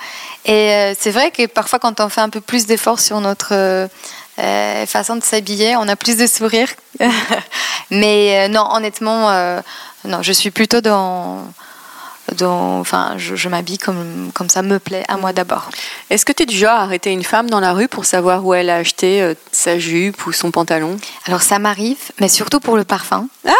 Et 0.44 0.72
euh, 0.72 0.94
c'est 0.98 1.10
vrai 1.10 1.30
que 1.30 1.46
parfois, 1.46 1.78
quand 1.78 2.00
on 2.00 2.08
fait 2.08 2.20
un 2.20 2.28
peu 2.28 2.40
plus 2.40 2.66
d'efforts 2.66 3.00
sur 3.00 3.20
notre 3.20 3.52
euh, 3.52 3.86
euh 4.38 4.86
façon 4.86 5.16
de 5.16 5.22
s'habiller, 5.22 5.76
on 5.76 5.88
a 5.88 5.96
plus 5.96 6.16
de 6.16 6.26
sourire. 6.26 6.68
Mais 7.90 8.46
euh, 8.46 8.48
non, 8.48 8.68
honnêtement, 8.72 9.30
euh, 9.30 9.60
non, 10.04 10.22
je 10.22 10.32
suis 10.32 10.50
plutôt 10.50 10.80
dans. 10.80 11.46
dans 12.36 12.80
enfin, 12.80 13.14
je, 13.16 13.36
je 13.36 13.48
m'habille 13.48 13.78
comme, 13.78 14.32
comme 14.34 14.48
ça 14.48 14.62
me 14.62 14.80
plaît, 14.80 15.04
à 15.06 15.16
moi 15.16 15.32
d'abord. 15.32 15.70
Est-ce 16.10 16.24
que 16.24 16.32
tu 16.32 16.42
es 16.42 16.46
du 16.46 16.56
genre 16.56 16.78
à 16.78 16.82
arrêter 16.82 17.12
une 17.12 17.24
femme 17.24 17.48
dans 17.48 17.60
la 17.60 17.72
rue 17.72 17.88
pour 17.88 18.04
savoir 18.06 18.44
où 18.44 18.54
elle 18.54 18.70
a 18.70 18.76
acheté 18.76 19.34
sa 19.52 19.78
jupe 19.78 20.26
ou 20.26 20.32
son 20.32 20.50
pantalon? 20.50 20.96
Alors 21.26 21.42
ça 21.42 21.60
m'arrive, 21.60 22.10
mais 22.20 22.28
surtout 22.28 22.58
pour 22.58 22.76
le 22.76 22.84
parfum. 22.84 23.28
Ah 23.46 23.52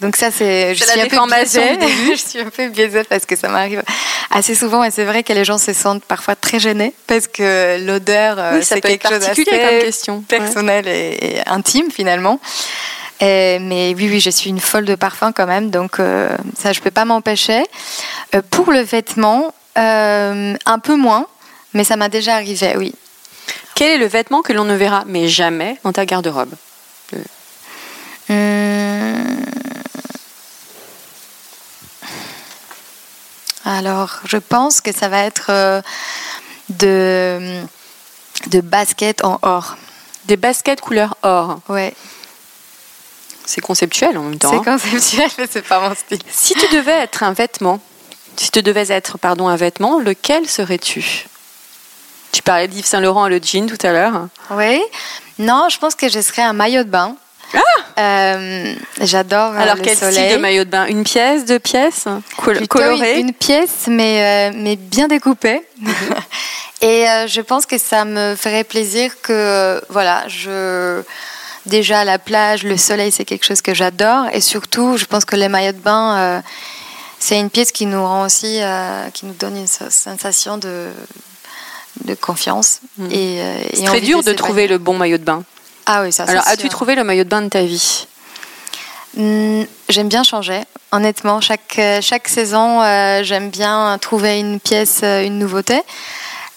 donc 0.00 0.16
ça, 0.16 0.30
c'est, 0.30 0.74
je 0.74 0.84
suis 0.84 1.00
un 1.00 1.08
peu 1.08 1.18
biaisée. 1.26 1.78
je 2.10 2.16
suis 2.16 2.40
un 2.40 2.50
peu 2.50 2.68
biaisée 2.68 3.04
parce 3.04 3.26
que 3.26 3.36
ça 3.36 3.48
m'arrive 3.48 3.82
assez 4.30 4.54
souvent 4.54 4.84
et 4.84 4.90
c'est 4.90 5.04
vrai 5.04 5.22
que 5.22 5.32
les 5.32 5.44
gens 5.44 5.58
se 5.58 5.72
sentent 5.72 6.04
parfois 6.04 6.36
très 6.36 6.58
gênés 6.58 6.94
parce 7.06 7.26
que 7.26 7.84
l'odeur, 7.84 8.38
oui, 8.54 8.64
c'est 8.64 8.80
quelque 8.80 9.08
chose 9.08 9.20
d'assez 9.20 9.44
personnel 10.28 10.84
ouais. 10.84 11.18
et, 11.20 11.36
et, 11.36 11.48
intime 11.48 11.90
finalement. 11.90 12.40
Et, 13.20 13.58
mais 13.60 13.94
oui, 13.96 14.08
oui, 14.10 14.20
je 14.20 14.30
suis 14.30 14.50
une 14.50 14.60
folle 14.60 14.84
de 14.84 14.94
parfum 14.94 15.32
quand 15.32 15.46
même, 15.46 15.70
donc 15.70 16.00
euh, 16.00 16.36
ça, 16.58 16.72
je 16.72 16.80
peux 16.80 16.90
pas 16.90 17.04
m'empêcher. 17.04 17.62
Euh, 18.34 18.42
pour 18.50 18.72
le 18.72 18.80
vêtement, 18.80 19.54
euh, 19.78 20.54
un 20.66 20.78
peu 20.78 20.96
moins, 20.96 21.26
mais 21.72 21.84
ça 21.84 21.96
m'a 21.96 22.08
déjà 22.08 22.34
arrivé, 22.34 22.74
oui. 22.76 22.94
Quel 23.74 23.92
est 23.92 23.98
le 23.98 24.06
vêtement 24.06 24.42
que 24.42 24.52
l'on 24.52 24.64
ne 24.64 24.74
verra 24.74 25.04
mais 25.06 25.28
jamais 25.28 25.78
dans 25.84 25.92
ta 25.92 26.06
garde-robe 26.06 26.54
le... 27.12 27.18
hum... 28.30 29.44
Alors, 33.64 34.20
je 34.26 34.36
pense 34.36 34.80
que 34.80 34.92
ça 34.92 35.08
va 35.08 35.20
être 35.24 35.46
euh, 35.50 35.80
de, 36.68 37.62
de 38.48 38.60
baskets 38.60 39.24
en 39.24 39.38
or. 39.42 39.76
Des 40.26 40.36
baskets 40.36 40.80
couleur 40.80 41.16
or 41.22 41.60
Ouais. 41.68 41.94
C'est 43.46 43.60
conceptuel 43.60 44.16
en 44.16 44.22
même 44.22 44.38
temps. 44.38 44.50
C'est 44.50 44.70
conceptuel, 44.70 45.30
mais 45.38 45.48
c'est 45.50 45.62
pas 45.62 45.80
mon 45.80 45.94
style. 45.94 46.20
Si 46.30 46.54
tu 46.54 46.66
devais 46.74 46.92
être 46.92 47.22
un 47.22 47.32
vêtement, 47.32 47.80
si 48.36 48.50
tu 48.50 48.62
devais 48.62 48.90
être 48.90 49.18
pardon 49.18 49.48
un 49.48 49.56
vêtement, 49.56 49.98
lequel 49.98 50.48
serais-tu? 50.48 51.26
Tu 52.32 52.42
parlais 52.42 52.68
d'Yves 52.68 52.86
Saint 52.86 53.00
Laurent 53.00 53.26
et 53.26 53.30
le 53.30 53.40
jean 53.42 53.66
tout 53.66 53.86
à 53.86 53.92
l'heure. 53.92 54.28
Oui. 54.50 54.82
Non, 55.38 55.68
je 55.70 55.78
pense 55.78 55.94
que 55.94 56.08
je 56.08 56.20
serais 56.20 56.42
un 56.42 56.52
maillot 56.52 56.84
de 56.84 56.88
bain. 56.88 57.16
Ah 57.54 57.60
euh, 57.98 58.74
J'adore. 59.00 59.54
Alors 59.56 59.76
le 59.76 59.82
quel 59.82 59.96
soleil. 59.96 60.14
style 60.14 60.36
de 60.36 60.36
maillot 60.40 60.64
de 60.64 60.70
bain? 60.70 60.86
Une 60.86 61.04
pièce, 61.04 61.44
deux 61.44 61.58
pièces, 61.58 62.06
colorée 62.68 63.20
une, 63.20 63.28
une, 63.28 63.32
pièce, 63.32 63.86
mais 63.88 64.50
euh, 64.52 64.56
mais 64.56 64.76
bien 64.76 65.08
découpée. 65.08 65.62
Mm 65.80 65.90
-hmm. 65.90 66.16
Et 66.82 67.08
euh, 67.08 67.26
je 67.26 67.40
pense 67.40 67.64
que 67.66 67.78
ça 67.78 68.04
me 68.04 68.34
ferait 68.36 68.64
plaisir 68.64 69.06
que 69.22 69.80
voilà, 69.88 70.24
je 70.28 71.02
déjà 71.66 72.04
la 72.04 72.18
plage, 72.18 72.62
le 72.64 72.76
soleil 72.76 73.10
c'est 73.10 73.24
quelque 73.24 73.46
chose 73.46 73.62
que 73.62 73.74
j'adore 73.74 74.24
et 74.34 74.42
surtout, 74.42 74.98
je 74.98 75.06
pense 75.06 75.24
que 75.24 75.36
les 75.36 75.48
maillots 75.48 75.78
de 75.80 75.84
bain 75.90 76.42
c'est 77.18 77.38
une 77.40 77.48
pièce 77.48 77.72
qui 77.72 77.86
nous 77.86 78.04
rend 78.10 78.22
aussi, 78.28 78.60
qui 79.14 79.24
nous 79.28 79.36
donne 79.42 79.56
une 79.56 79.72
sensation 80.06 80.58
de 80.58 80.74
de 82.02 82.14
confiance. 82.14 82.80
Mm. 82.98 83.06
Et, 83.10 83.40
euh, 83.40 83.54
c'est 83.72 83.84
très 83.84 84.00
dur 84.00 84.22
de, 84.22 84.30
de 84.30 84.36
trouver 84.36 84.66
le 84.66 84.78
bon 84.78 84.96
maillot 84.96 85.18
de 85.18 85.24
bain. 85.24 85.44
Ah 85.86 86.02
oui, 86.02 86.12
ça. 86.12 86.24
Alors, 86.24 86.46
as-tu 86.46 86.68
trouvé 86.68 86.94
le 86.94 87.04
maillot 87.04 87.24
de 87.24 87.28
bain 87.28 87.42
de 87.42 87.48
ta 87.48 87.62
vie? 87.62 88.06
Mmh, 89.16 89.62
J'aime 89.88 90.08
bien 90.08 90.22
changer. 90.24 90.60
Honnêtement, 90.92 91.40
chaque, 91.40 91.80
chaque 92.00 92.28
saison, 92.28 92.82
euh, 92.82 93.22
j'aime 93.22 93.50
bien 93.50 93.98
trouver 94.00 94.38
une 94.38 94.60
pièce, 94.60 95.00
euh, 95.02 95.24
une 95.24 95.38
nouveauté. 95.38 95.82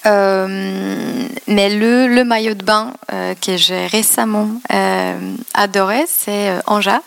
Euh, 0.06 1.28
mais 1.48 1.70
le, 1.70 2.08
le, 2.08 2.24
maillot 2.24 2.54
de 2.54 2.64
bain 2.64 2.94
euh, 3.12 3.34
que 3.36 3.58
j'ai 3.58 3.88
récemment 3.88 4.50
euh, 4.72 5.36
adoré, 5.54 6.06
c'est 6.08 6.52
Anja, 6.66 7.02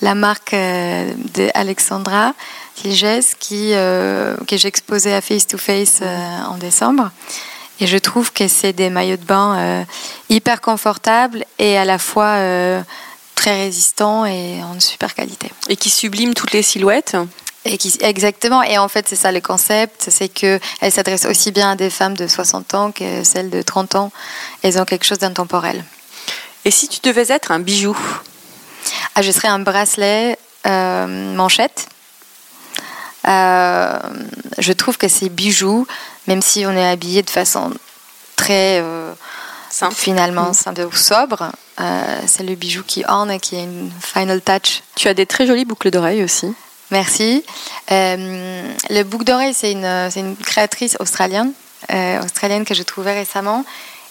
la 0.00 0.14
marque 0.14 0.54
d'Alexandra 0.54 2.32
Ligès 2.82 3.34
qui, 3.38 3.72
que 3.72 4.56
j'ai 4.56 4.68
exposé 4.68 5.12
à 5.12 5.20
Face 5.20 5.46
to 5.46 5.58
Face 5.58 6.00
en 6.48 6.56
décembre. 6.56 7.10
Et 7.80 7.86
je 7.86 7.96
trouve 7.96 8.32
que 8.32 8.46
c'est 8.46 8.72
des 8.72 8.90
maillots 8.90 9.16
de 9.16 9.24
bain 9.24 9.58
euh, 9.58 9.84
hyper 10.28 10.60
confortables 10.60 11.44
et 11.58 11.78
à 11.78 11.84
la 11.84 11.98
fois 11.98 12.36
euh, 12.36 12.82
très 13.34 13.64
résistants 13.64 14.26
et 14.26 14.62
en 14.62 14.78
super 14.80 15.14
qualité. 15.14 15.50
Et 15.68 15.76
qui 15.76 15.88
subliment 15.88 16.34
toutes 16.34 16.52
les 16.52 16.62
silhouettes 16.62 17.16
et 17.64 17.76
qui, 17.76 17.96
exactement. 18.00 18.62
Et 18.62 18.78
en 18.78 18.88
fait, 18.88 19.08
c'est 19.08 19.16
ça 19.16 19.32
le 19.32 19.40
concept, 19.40 20.06
c'est 20.10 20.28
que 20.28 20.58
elle 20.80 20.92
s'adresse 20.92 21.26
aussi 21.26 21.50
bien 21.50 21.72
à 21.72 21.76
des 21.76 21.90
femmes 21.90 22.16
de 22.16 22.26
60 22.26 22.74
ans 22.74 22.92
que 22.92 23.22
celles 23.24 23.50
de 23.50 23.62
30 23.62 23.96
ans. 23.96 24.12
Elles 24.62 24.78
ont 24.78 24.84
quelque 24.84 25.04
chose 25.04 25.18
d'intemporel. 25.18 25.84
Et 26.64 26.70
si 26.70 26.88
tu 26.88 27.00
devais 27.02 27.30
être 27.30 27.52
un 27.52 27.58
bijou? 27.58 27.96
Ah, 29.14 29.22
Je 29.22 29.30
serais 29.30 29.48
un 29.48 29.58
bracelet 29.58 30.38
euh, 30.66 31.34
manchette. 31.34 31.88
Euh, 33.28 33.98
je 34.58 34.72
trouve 34.72 34.96
que 34.96 35.08
ces 35.08 35.28
bijoux, 35.28 35.86
même 36.26 36.42
si 36.42 36.64
on 36.66 36.72
est 36.72 36.88
habillé 36.88 37.22
de 37.22 37.30
façon 37.30 37.72
très 38.36 38.80
euh, 38.80 39.12
simple. 39.70 39.94
finalement 39.94 40.50
mmh. 40.50 40.54
simple 40.54 40.80
ou 40.82 40.96
sobre, 40.96 41.50
euh, 41.80 42.20
c'est 42.26 42.42
le 42.42 42.54
bijou 42.54 42.82
qui 42.86 43.04
orne 43.06 43.30
et 43.30 43.40
qui 43.40 43.56
a 43.56 43.60
une 43.60 43.90
final 44.00 44.40
touch. 44.40 44.82
Tu 44.96 45.08
as 45.08 45.14
des 45.14 45.26
très 45.26 45.46
jolies 45.46 45.64
boucles 45.64 45.90
d'oreilles 45.90 46.22
aussi. 46.24 46.54
Merci. 46.90 47.44
Euh, 47.92 48.74
le 48.90 49.02
boucle 49.04 49.24
d'oreille, 49.24 49.54
c'est 49.54 49.72
une, 49.72 49.84
une, 49.84 50.36
créatrice 50.36 50.96
australienne, 50.98 51.52
euh, 51.92 52.22
australienne 52.22 52.64
que 52.64 52.74
j'ai 52.74 52.84
trouvée 52.84 53.12
récemment. 53.12 53.64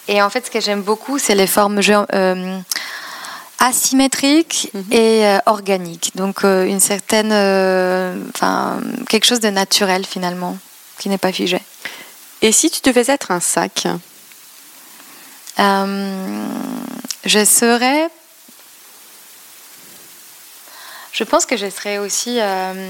Et 0.08 0.22
en 0.22 0.30
fait, 0.30 0.46
ce 0.46 0.52
que 0.52 0.60
j'aime 0.60 0.82
beaucoup, 0.82 1.20
c'est 1.20 1.36
les 1.36 1.46
formes 1.46 1.82
euh, 2.14 2.60
asymétriques 3.60 4.70
Mhm. 4.74 4.82
mmh. 4.82 4.94
et 4.94 5.26
euh, 5.28 5.38
organiques. 5.46 6.12
Donc, 6.16 6.44
euh, 6.46 6.66
une 6.66 6.80
certaine, 6.80 7.34
enfin, 8.34 8.80
quelque 9.10 9.26
chose 9.26 9.42
de 9.42 9.50
naturel 9.50 10.06
finalement, 10.06 10.58
qui 11.00 11.10
n'est 11.10 11.18
pas 11.18 11.34
figé. 11.34 11.60
Et 12.42 12.52
si 12.52 12.70
tu 12.70 12.82
devais 12.82 13.06
être 13.08 13.32
un 13.32 13.40
sac 13.40 13.88
euh, 15.60 16.46
Je 17.26 17.44
serais. 17.44 18.10
Je 21.12 21.24
pense 21.24 21.46
que 21.46 21.58
je 21.58 21.70
serais 21.70 21.98
aussi. 21.98 22.38
Euh, 22.40 22.90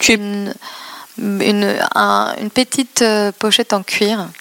tu 0.00 0.12
es... 0.12 0.14
une, 0.14 0.54
une, 1.18 1.78
un, 1.94 2.34
une, 2.40 2.50
petite 2.50 3.02
euh, 3.02 3.32
pochette 3.32 3.72
en 3.72 3.82
cuir. 3.82 4.28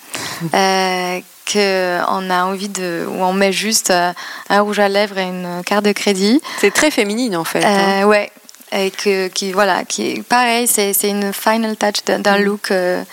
Euh, 0.54 1.22
que 1.46 2.00
on 2.10 2.30
a 2.30 2.44
envie 2.44 2.68
de 2.70 3.06
où 3.08 3.24
on 3.24 3.32
met 3.32 3.54
juste 3.54 3.92
un 3.92 4.62
rouge 4.62 4.80
à 4.80 4.90
lèvres 4.90 5.18
et 5.18 5.24
une 5.24 5.62
carte 5.64 5.86
de 5.86 5.92
crédit. 5.92 6.42
C'est 6.60 6.74
très 6.74 6.92
féminine 6.92 7.36
en 7.36 7.44
fait. 7.44 7.64
Euh, 7.64 8.04
ouais. 8.04 8.32
Et 8.78 8.92
que 8.92 9.30
qui 9.30 9.54
voilà 9.54 9.86
qui 9.86 10.22
pareil 10.22 10.68
c'est 10.68 10.92
une 11.04 11.32
final 11.32 11.78
touch 11.78 12.04
d'un 12.06 12.38
look 12.38 12.72
euh, 12.72 13.04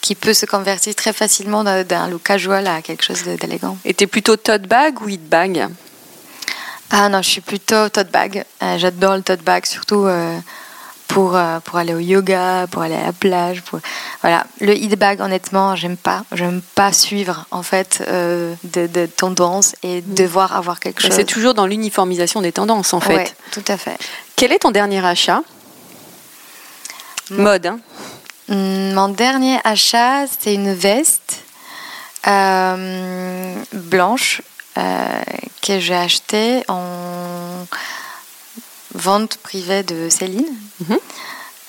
qui 0.00 0.14
peut 0.14 0.32
se 0.32 0.46
convertir 0.46 0.94
très 0.94 1.12
facilement 1.12 1.64
d'un 1.64 2.08
look 2.08 2.22
casual 2.22 2.66
à 2.66 2.82
quelque 2.82 3.04
chose 3.04 3.24
d'élégant. 3.24 3.76
Et 3.84 3.94
t'es 3.94 4.06
plutôt 4.06 4.36
tote 4.36 4.62
bag 4.62 5.00
ou 5.02 5.08
hit 5.08 5.28
bag? 5.28 5.68
Ah 6.90 7.08
non, 7.08 7.20
je 7.20 7.28
suis 7.28 7.40
plutôt 7.40 7.88
tote 7.88 8.10
bag. 8.10 8.44
Euh, 8.62 8.78
J'adore 8.78 9.16
le 9.16 9.22
tote 9.22 9.42
bag, 9.42 9.66
surtout 9.66 10.06
euh, 10.06 10.38
pour, 11.08 11.36
euh, 11.36 11.58
pour 11.60 11.76
aller 11.78 11.94
au 11.94 11.98
yoga, 11.98 12.66
pour 12.70 12.82
aller 12.82 12.94
à 12.94 13.06
la 13.06 13.12
plage. 13.12 13.62
Pour... 13.62 13.80
Voilà. 14.20 14.46
Le 14.60 14.74
hit 14.76 14.96
bag, 14.96 15.20
honnêtement, 15.20 15.74
j'aime 15.74 15.96
pas. 15.96 16.24
J'aime 16.32 16.62
pas 16.74 16.92
suivre 16.92 17.46
en 17.50 17.62
fait 17.62 18.04
euh, 18.08 18.54
de, 18.64 18.86
de 18.86 19.06
tendances 19.06 19.74
et 19.82 20.02
mmh. 20.02 20.14
devoir 20.14 20.54
avoir 20.54 20.78
quelque 20.78 21.02
chose. 21.02 21.12
C'est 21.12 21.24
toujours 21.24 21.54
dans 21.54 21.66
l'uniformisation 21.66 22.40
des 22.40 22.52
tendances 22.52 22.94
en 22.94 23.00
fait. 23.00 23.16
Ouais, 23.16 23.32
tout 23.50 23.64
à 23.66 23.76
fait. 23.76 23.98
Quel 24.36 24.52
est 24.52 24.60
ton 24.60 24.70
dernier 24.70 25.04
achat? 25.04 25.42
Mode, 27.30 27.66
hein 27.66 27.80
Hmm, 28.48 28.94
mon 28.94 29.08
dernier 29.10 29.58
achat, 29.64 30.26
c'était 30.26 30.54
une 30.54 30.72
veste 30.72 31.40
euh, 32.26 33.54
blanche 33.74 34.40
que 34.74 35.80
j'ai 35.80 35.94
achetée 35.94 36.62
en 36.68 37.66
vente 38.98 39.36
privée 39.38 39.82
de 39.82 40.08
Céline. 40.08 40.46
Mhm. 40.88 40.98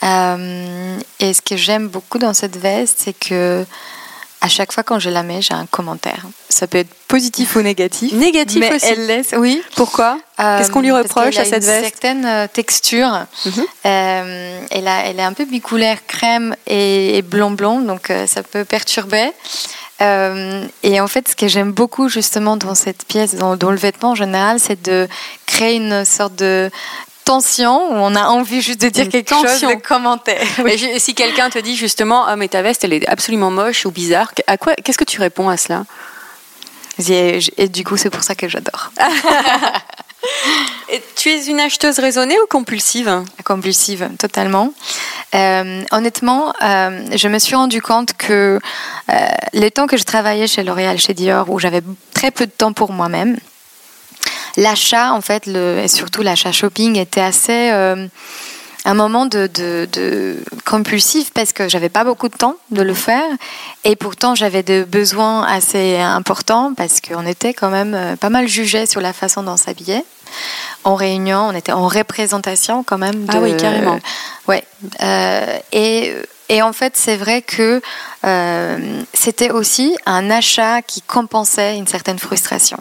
Euh, 0.04 0.98
et 1.20 1.34
ce 1.34 1.42
que 1.42 1.58
j'aime 1.58 1.88
beaucoup 1.88 2.20
dans 2.20 2.34
cette 2.34 2.56
veste, 2.58 3.00
c'est 3.04 3.14
que 3.18 3.66
à 4.42 4.48
chaque 4.48 4.72
fois 4.72 4.84
quand 4.84 5.00
je 5.00 5.10
la 5.10 5.22
mets, 5.24 5.42
j'ai 5.42 5.54
un 5.54 5.66
commentaire. 5.66 6.26
Ça 6.48 6.66
peut 6.68 6.78
être 6.78 6.94
positif 7.10 7.58
ou 7.58 7.62
négatif. 7.62 8.14
Négatif 8.14 8.60
mais 8.62 8.74
aussi. 8.74 8.86
elle 8.86 9.06
laisse, 9.08 9.34
oui. 9.38 9.62
Pourquoi? 9.76 10.18
Qu'est-ce 10.38 10.72
qu'on 10.72 10.80
lui 10.82 10.92
reproche 10.92 11.36
à 11.38 11.44
cette 11.44 11.64
Une 11.64 11.70
veste? 11.70 11.84
certaine 11.90 12.26
euh, 12.26 12.48
texture. 12.48 13.26
Mhm. 13.46 13.66
Euh, 13.86 14.62
elle, 14.72 14.88
a- 14.88 15.06
elle 15.06 15.20
est 15.20 15.24
un 15.24 15.34
peu 15.34 15.44
bicolaire, 15.44 15.98
crème 16.08 16.56
et, 16.68 17.18
et 17.18 17.22
blond 17.22 17.52
blond, 17.52 17.82
donc 17.82 18.10
euh, 18.10 18.26
ça 18.28 18.42
peut 18.42 18.64
perturber. 18.64 19.30
Euh, 20.02 20.66
et 20.84 21.02
en 21.02 21.08
fait, 21.10 21.28
ce 21.28 21.36
que 21.36 21.50
j'aime 21.50 21.74
beaucoup 21.74 22.08
justement 22.08 22.56
dans 22.56 22.76
cette 22.76 23.04
pièce, 23.04 23.36
dans, 23.36 23.58
dans 23.58 23.72
le 23.72 23.78
vêtement 23.78 24.12
en 24.12 24.16
général, 24.16 24.58
c'est 24.62 24.82
de 24.82 25.10
créer 25.46 25.76
une 25.76 26.06
sorte 26.06 26.36
de 26.36 26.72
tension 27.34 27.92
où 27.92 27.96
on 27.96 28.16
a 28.16 28.24
envie 28.28 28.62
juste 28.62 28.82
de 28.82 28.90
dire 28.90 29.06
Une 29.06 29.12
quelque 29.12 29.30
chose, 29.34 29.62
de 29.62 29.76
commenter. 29.76 30.38
Et 30.68 30.78
je- 30.78 30.98
si 30.98 31.14
quelqu'un 31.14 31.50
te 31.52 31.60
dit 31.60 31.76
justement, 31.76 32.26
ah 32.26 32.36
mais 32.36 32.48
ta 32.48 32.62
veste 32.64 32.84
elle 32.84 32.94
est 32.94 33.08
absolument 33.08 33.52
moche 33.52 33.86
ou 33.86 33.92
bizarre, 33.92 34.32
à 34.48 34.58
quoi 34.58 34.74
Qu'est-ce 34.84 34.98
que 34.98 35.04
tu 35.04 35.20
réponds 35.20 35.48
à 35.50 35.58
cela? 35.58 35.86
Et, 37.08 37.40
et 37.58 37.68
du 37.70 37.84
coup, 37.86 37.98
c'est 37.98 38.10
pour 38.10 38.24
ça 38.24 38.36
que 38.36 38.48
j'adore. 38.50 38.92
Et 40.92 41.02
tu 41.16 41.30
es 41.30 41.46
une 41.46 41.60
acheteuse 41.62 41.98
raisonnée 42.00 42.36
ou 42.44 42.48
compulsive? 42.50 43.24
Compulsive 43.46 44.10
totalement. 44.18 44.74
Euh, 45.36 45.84
honnêtement, 45.92 46.52
euh, 46.62 47.06
je 47.16 47.28
me 47.30 47.40
suis 47.40 47.56
rendu 47.56 47.82
compte 47.82 48.14
que 48.18 48.60
euh, 49.10 49.28
les 49.54 49.72
temps 49.72 49.88
que 49.88 49.96
je 49.98 50.04
travaillais 50.04 50.48
chez 50.48 50.64
L'Oréal, 50.64 50.98
chez 51.00 51.14
Dior, 51.14 51.50
où 51.50 51.58
j'avais 51.60 51.82
très 52.14 52.32
peu 52.32 52.46
de 52.48 52.52
temps 52.52 52.74
pour 52.74 52.92
moi-même, 52.92 53.38
l'achat, 54.58 55.14
en 55.14 55.22
fait, 55.22 55.46
le, 55.46 55.80
et 55.80 55.88
surtout 55.88 56.22
l'achat 56.22 56.52
shopping, 56.52 56.98
était 56.98 57.22
assez 57.22 57.72
euh, 57.72 58.08
un 58.86 58.94
moment 58.94 59.26
de, 59.26 59.48
de, 59.54 59.88
de 59.92 60.38
compulsif 60.66 61.32
parce 61.34 61.52
que 61.54 61.68
j'avais 61.68 61.90
pas 61.90 62.04
beaucoup 62.04 62.30
de 62.30 62.36
temps 62.38 62.56
de 62.72 62.82
le 62.82 62.94
faire 62.94 63.26
et 63.84 63.96
pourtant 63.96 64.36
j'avais 64.36 64.64
des 64.64 64.84
besoins 64.86 65.44
assez 65.44 65.98
importants 65.98 66.74
parce 66.76 67.02
qu'on 67.02 67.26
était 67.26 67.54
quand 67.54 67.70
même 67.70 67.94
euh, 67.94 68.16
pas 68.16 68.30
mal 68.30 68.48
jugés 68.48 68.86
sur 68.86 69.02
la 69.02 69.14
façon 69.14 69.44
dont 69.44 69.54
on 69.54 69.58
s'habillait. 69.58 70.06
En 70.84 70.96
réunion, 70.96 71.50
on 71.50 71.56
était 71.56 71.72
en 71.72 71.88
représentation 71.88 72.84
quand 72.84 72.98
même. 72.98 73.26
Ah 73.30 73.36
de- 73.36 73.40
oui, 73.40 73.58
carrément. 73.58 74.00
Ouais. 74.48 74.64
Euh, 75.04 75.58
et, 75.72 76.14
et 76.50 76.64
en 76.64 76.74
fait, 76.74 76.98
c'est 76.98 77.16
vrai 77.16 77.44
que 77.44 77.80
euh, 78.26 79.02
c'était 79.14 79.52
aussi 79.52 79.96
un 80.08 80.32
achat 80.32 80.82
qui 80.82 81.04
compensait 81.04 81.78
une 81.78 81.88
certaine 81.88 82.18
frustration. 82.18 82.78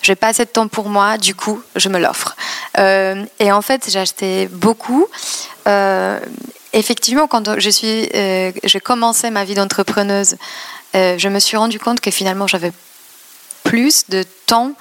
J'ai 0.00 0.14
pas 0.14 0.28
assez 0.28 0.44
de 0.44 0.50
temps 0.50 0.68
pour 0.68 0.88
moi, 0.88 1.18
du 1.18 1.34
coup, 1.34 1.60
je 1.74 1.88
me 1.88 1.98
l'offre. 1.98 2.36
Euh, 2.78 3.24
et 3.40 3.50
en 3.50 3.62
fait, 3.62 3.88
j'ai 3.90 3.98
acheté 3.98 4.46
beaucoup. 4.46 5.06
Euh, 5.66 6.20
effectivement, 6.72 7.26
quand 7.26 7.58
je 7.58 7.70
suis, 7.70 8.08
j'ai 8.62 8.80
commencé 8.80 9.30
ma 9.30 9.44
vie 9.44 9.54
d'entrepreneuse, 9.54 10.36
je 10.94 11.28
me 11.28 11.40
suis 11.40 11.56
rendu 11.56 11.80
compte 11.80 12.00
que 12.00 12.12
finalement, 12.12 12.46
j'avais 12.46 12.72
plus 13.64 14.08
de 14.08 14.24
temps 14.46 14.72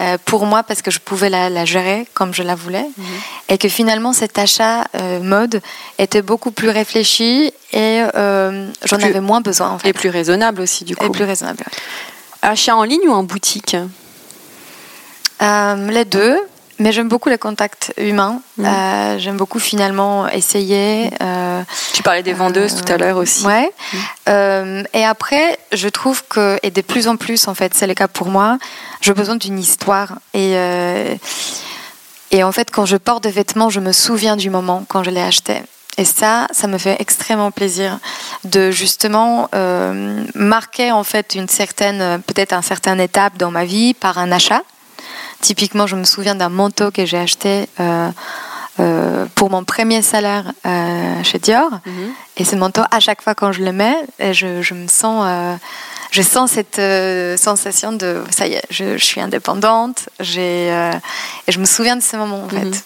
euh, 0.00 0.18
pour 0.24 0.44
moi 0.46 0.62
parce 0.64 0.82
que 0.82 0.90
je 0.90 0.98
pouvais 0.98 1.30
la, 1.30 1.48
la 1.50 1.64
gérer 1.64 2.06
comme 2.14 2.34
je 2.34 2.42
la 2.42 2.56
voulais 2.56 2.86
et 3.48 3.58
que 3.58 3.68
finalement 3.68 4.12
cet 4.12 4.38
achat 4.38 4.84
euh, 4.96 5.20
mode 5.20 5.60
était 5.98 6.22
beaucoup 6.22 6.50
plus 6.50 6.68
réfléchi 6.68 7.52
et 7.72 8.02
euh, 8.16 8.68
j'en 8.84 8.96
avais 8.98 9.20
moins 9.20 9.40
besoin 9.40 9.70
en 9.70 9.78
fait 9.78 9.90
Et 9.90 9.92
plus 9.92 10.08
raisonnable 10.10 10.60
aussi 10.62 10.84
du 10.84 10.96
coup. 10.96 11.04
Et 11.06 11.10
plus 11.10 11.24
raisonnable. 11.24 11.58
ouais. 11.60 11.82
Achat 12.42 12.74
en 12.76 12.82
ligne 12.82 13.08
ou 13.08 13.12
en 13.12 13.22
boutique? 13.22 13.76
Les 15.40 16.04
deux, 16.04 16.38
mais 16.78 16.92
j'aime 16.92 17.08
beaucoup 17.08 17.28
les 17.28 17.38
contacts 17.38 17.92
humains. 17.96 18.40
Mhm. 18.58 18.66
Euh, 18.66 19.18
j'aime 19.18 19.36
beaucoup 19.36 19.58
finalement 19.58 20.28
essayer. 20.28 21.10
euh, 21.22 21.62
Tu 21.92 22.02
parlais 22.02 22.22
des 22.22 22.32
vendeuses 22.32 22.74
tout 22.74 22.92
à 22.92 22.96
l'heure 22.96 23.16
aussi. 23.16 23.44
Ouais. 23.46 23.70
Euh, 24.28 24.82
et 24.92 25.04
après, 25.04 25.58
je 25.72 25.88
trouve 25.88 26.24
que, 26.28 26.58
et 26.62 26.70
de 26.70 26.80
plus 26.80 27.08
en 27.08 27.16
plus, 27.16 27.48
en 27.48 27.54
fait, 27.54 27.74
c'est 27.74 27.86
le 27.86 27.94
cas 27.94 28.08
pour 28.08 28.28
moi, 28.28 28.58
j'ai 29.00 29.14
besoin 29.14 29.36
d'une 29.36 29.58
histoire. 29.58 30.18
Et, 30.32 30.52
euh, 30.56 31.14
et 32.30 32.42
en 32.42 32.52
fait, 32.52 32.70
quand 32.70 32.86
je 32.86 32.96
porte 32.96 33.22
des 33.22 33.30
vêtements, 33.30 33.70
je 33.70 33.80
me 33.80 33.92
souviens 33.92 34.36
du 34.36 34.50
moment 34.50 34.84
quand 34.88 35.02
je 35.04 35.10
l'ai 35.10 35.22
acheté. 35.22 35.62
Et 35.96 36.04
ça, 36.04 36.48
ça 36.50 36.66
me 36.66 36.76
fait 36.76 36.96
extrêmement 36.98 37.52
plaisir 37.52 38.00
de 38.42 38.72
justement 38.72 39.48
euh, 39.54 40.24
marquer 40.34 40.90
en 40.90 41.04
fait 41.04 41.36
une 41.36 41.48
certaine, 41.48 42.20
peut-être 42.22 42.52
un 42.52 42.62
certain 42.62 42.98
étape 42.98 43.36
dans 43.36 43.52
ma 43.52 43.64
vie 43.64 43.94
par 43.94 44.18
un 44.18 44.32
achat. 44.32 44.62
Typiquement, 45.44 45.86
je 45.86 45.94
me 45.94 46.04
souviens 46.04 46.34
d'un 46.34 46.48
manteau 46.48 46.90
que 46.90 47.04
j'ai 47.04 47.18
acheté 47.18 47.68
euh, 47.78 48.10
euh, 48.80 49.26
pour 49.34 49.50
mon 49.50 49.62
premier 49.62 50.00
salaire 50.00 50.54
euh, 50.64 51.22
chez 51.22 51.38
Dior. 51.38 51.70
Mhm. 51.84 52.12
Et 52.38 52.44
ce 52.46 52.56
manteau, 52.56 52.80
à 52.90 52.98
chaque 52.98 53.20
fois 53.20 53.34
quand 53.34 53.52
je 53.52 53.62
le 53.62 53.70
mets, 53.70 53.98
et 54.18 54.32
je, 54.32 54.62
je 54.62 54.72
me 54.72 54.88
sens, 54.88 55.22
je 56.12 56.22
sens 56.22 56.52
cette 56.52 56.78
euh, 56.78 57.36
sensation 57.36 57.92
de 57.92 58.24
ça 58.30 58.46
y 58.46 58.54
est, 58.54 58.64
je, 58.70 58.96
je 58.96 59.04
suis 59.04 59.20
indépendante. 59.20 60.08
J'ai, 60.18 60.72
euh, 60.72 60.92
et 61.46 61.52
je 61.52 61.58
me 61.58 61.66
souviens 61.66 61.96
de 61.96 62.02
ce 62.02 62.16
moment 62.16 62.42
en 62.44 62.48
fait. 62.48 62.64
Mhm. 62.64 62.80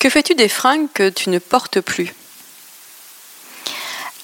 Que 0.00 0.10
fais-tu 0.10 0.34
des 0.34 0.48
fringues 0.48 0.88
que 0.92 1.08
tu 1.08 1.30
ne 1.30 1.38
portes 1.38 1.80
plus? 1.80 2.12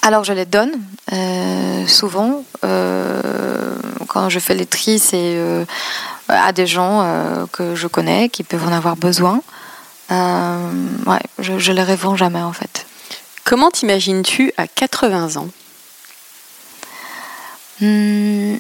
Alors 0.03 0.25
je 0.25 0.33
les 0.33 0.47
donne 0.47 0.73
euh, 1.13 1.87
souvent 1.87 2.43
quand 4.09 4.29
je 4.31 4.41
fais 4.41 4.55
les 4.55 4.67
tris, 4.67 4.99
c'est 4.99 5.37
à 6.29 6.53
des 6.53 6.67
gens 6.67 7.03
euh, 7.03 7.47
que 7.53 7.75
je 7.75 7.87
connais 7.87 8.29
qui 8.29 8.43
peuvent 8.45 8.67
en 8.67 8.73
avoir 8.73 8.97
besoin. 8.97 9.41
Euh, 10.11 10.71
ouais, 11.07 11.21
je, 11.39 11.59
je 11.59 11.73
les 11.73 11.83
revends 11.83 12.17
jamais 12.17 12.43
en 12.43 12.53
fait. 12.53 12.87
Comment 13.45 13.71
t'imagines-tu 13.71 14.53
à 14.57 14.67
80 14.67 15.37
ans? 15.37 15.49
Hmm, 17.81 18.57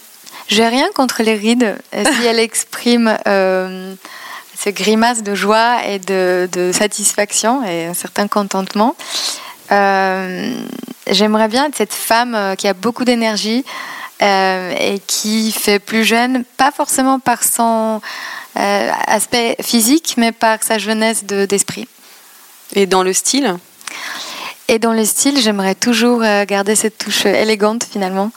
J'ai 0.48 0.66
rien 0.66 0.88
contre 0.94 1.22
les 1.22 1.34
rides 1.34 1.76
euh, 1.94 2.04
si 2.04 2.24
elles 2.26 2.38
expriment 2.38 3.16
euh, 3.26 3.94
ce 4.56 4.70
grimace 4.70 5.22
de 5.22 5.34
joie 5.34 5.84
et 5.86 5.98
de, 5.98 6.48
de 6.52 6.72
satisfaction 6.72 7.64
et 7.64 7.86
un 7.86 7.94
certain 7.94 8.28
contentement. 8.28 8.96
Euh, 9.72 10.52
J'aimerais 11.10 11.48
bien 11.48 11.66
être 11.66 11.76
cette 11.76 11.94
femme 11.94 12.34
euh, 12.34 12.54
qui 12.54 12.68
a 12.68 12.74
beaucoup 12.74 13.04
d'énergie 13.04 13.64
euh, 14.22 14.74
et 14.78 14.98
qui 15.06 15.52
fait 15.52 15.78
plus 15.78 16.04
jeune, 16.04 16.44
pas 16.56 16.70
forcément 16.70 17.20
par 17.20 17.42
son 17.44 18.00
euh, 18.56 18.90
aspect 19.06 19.56
physique, 19.60 20.14
mais 20.16 20.32
par 20.32 20.62
sa 20.62 20.78
jeunesse 20.78 21.24
de- 21.24 21.46
d'esprit. 21.46 21.86
Et 22.74 22.86
dans 22.86 23.02
le 23.02 23.12
style? 23.12 23.56
Et 24.68 24.78
dans 24.78 24.92
le 24.92 25.04
style, 25.04 25.40
j'aimerais 25.40 25.74
toujours 25.74 26.22
euh, 26.22 26.44
garder 26.44 26.74
cette 26.74 26.98
touche 26.98 27.24
élégante 27.24 27.84
finalement 27.90 28.30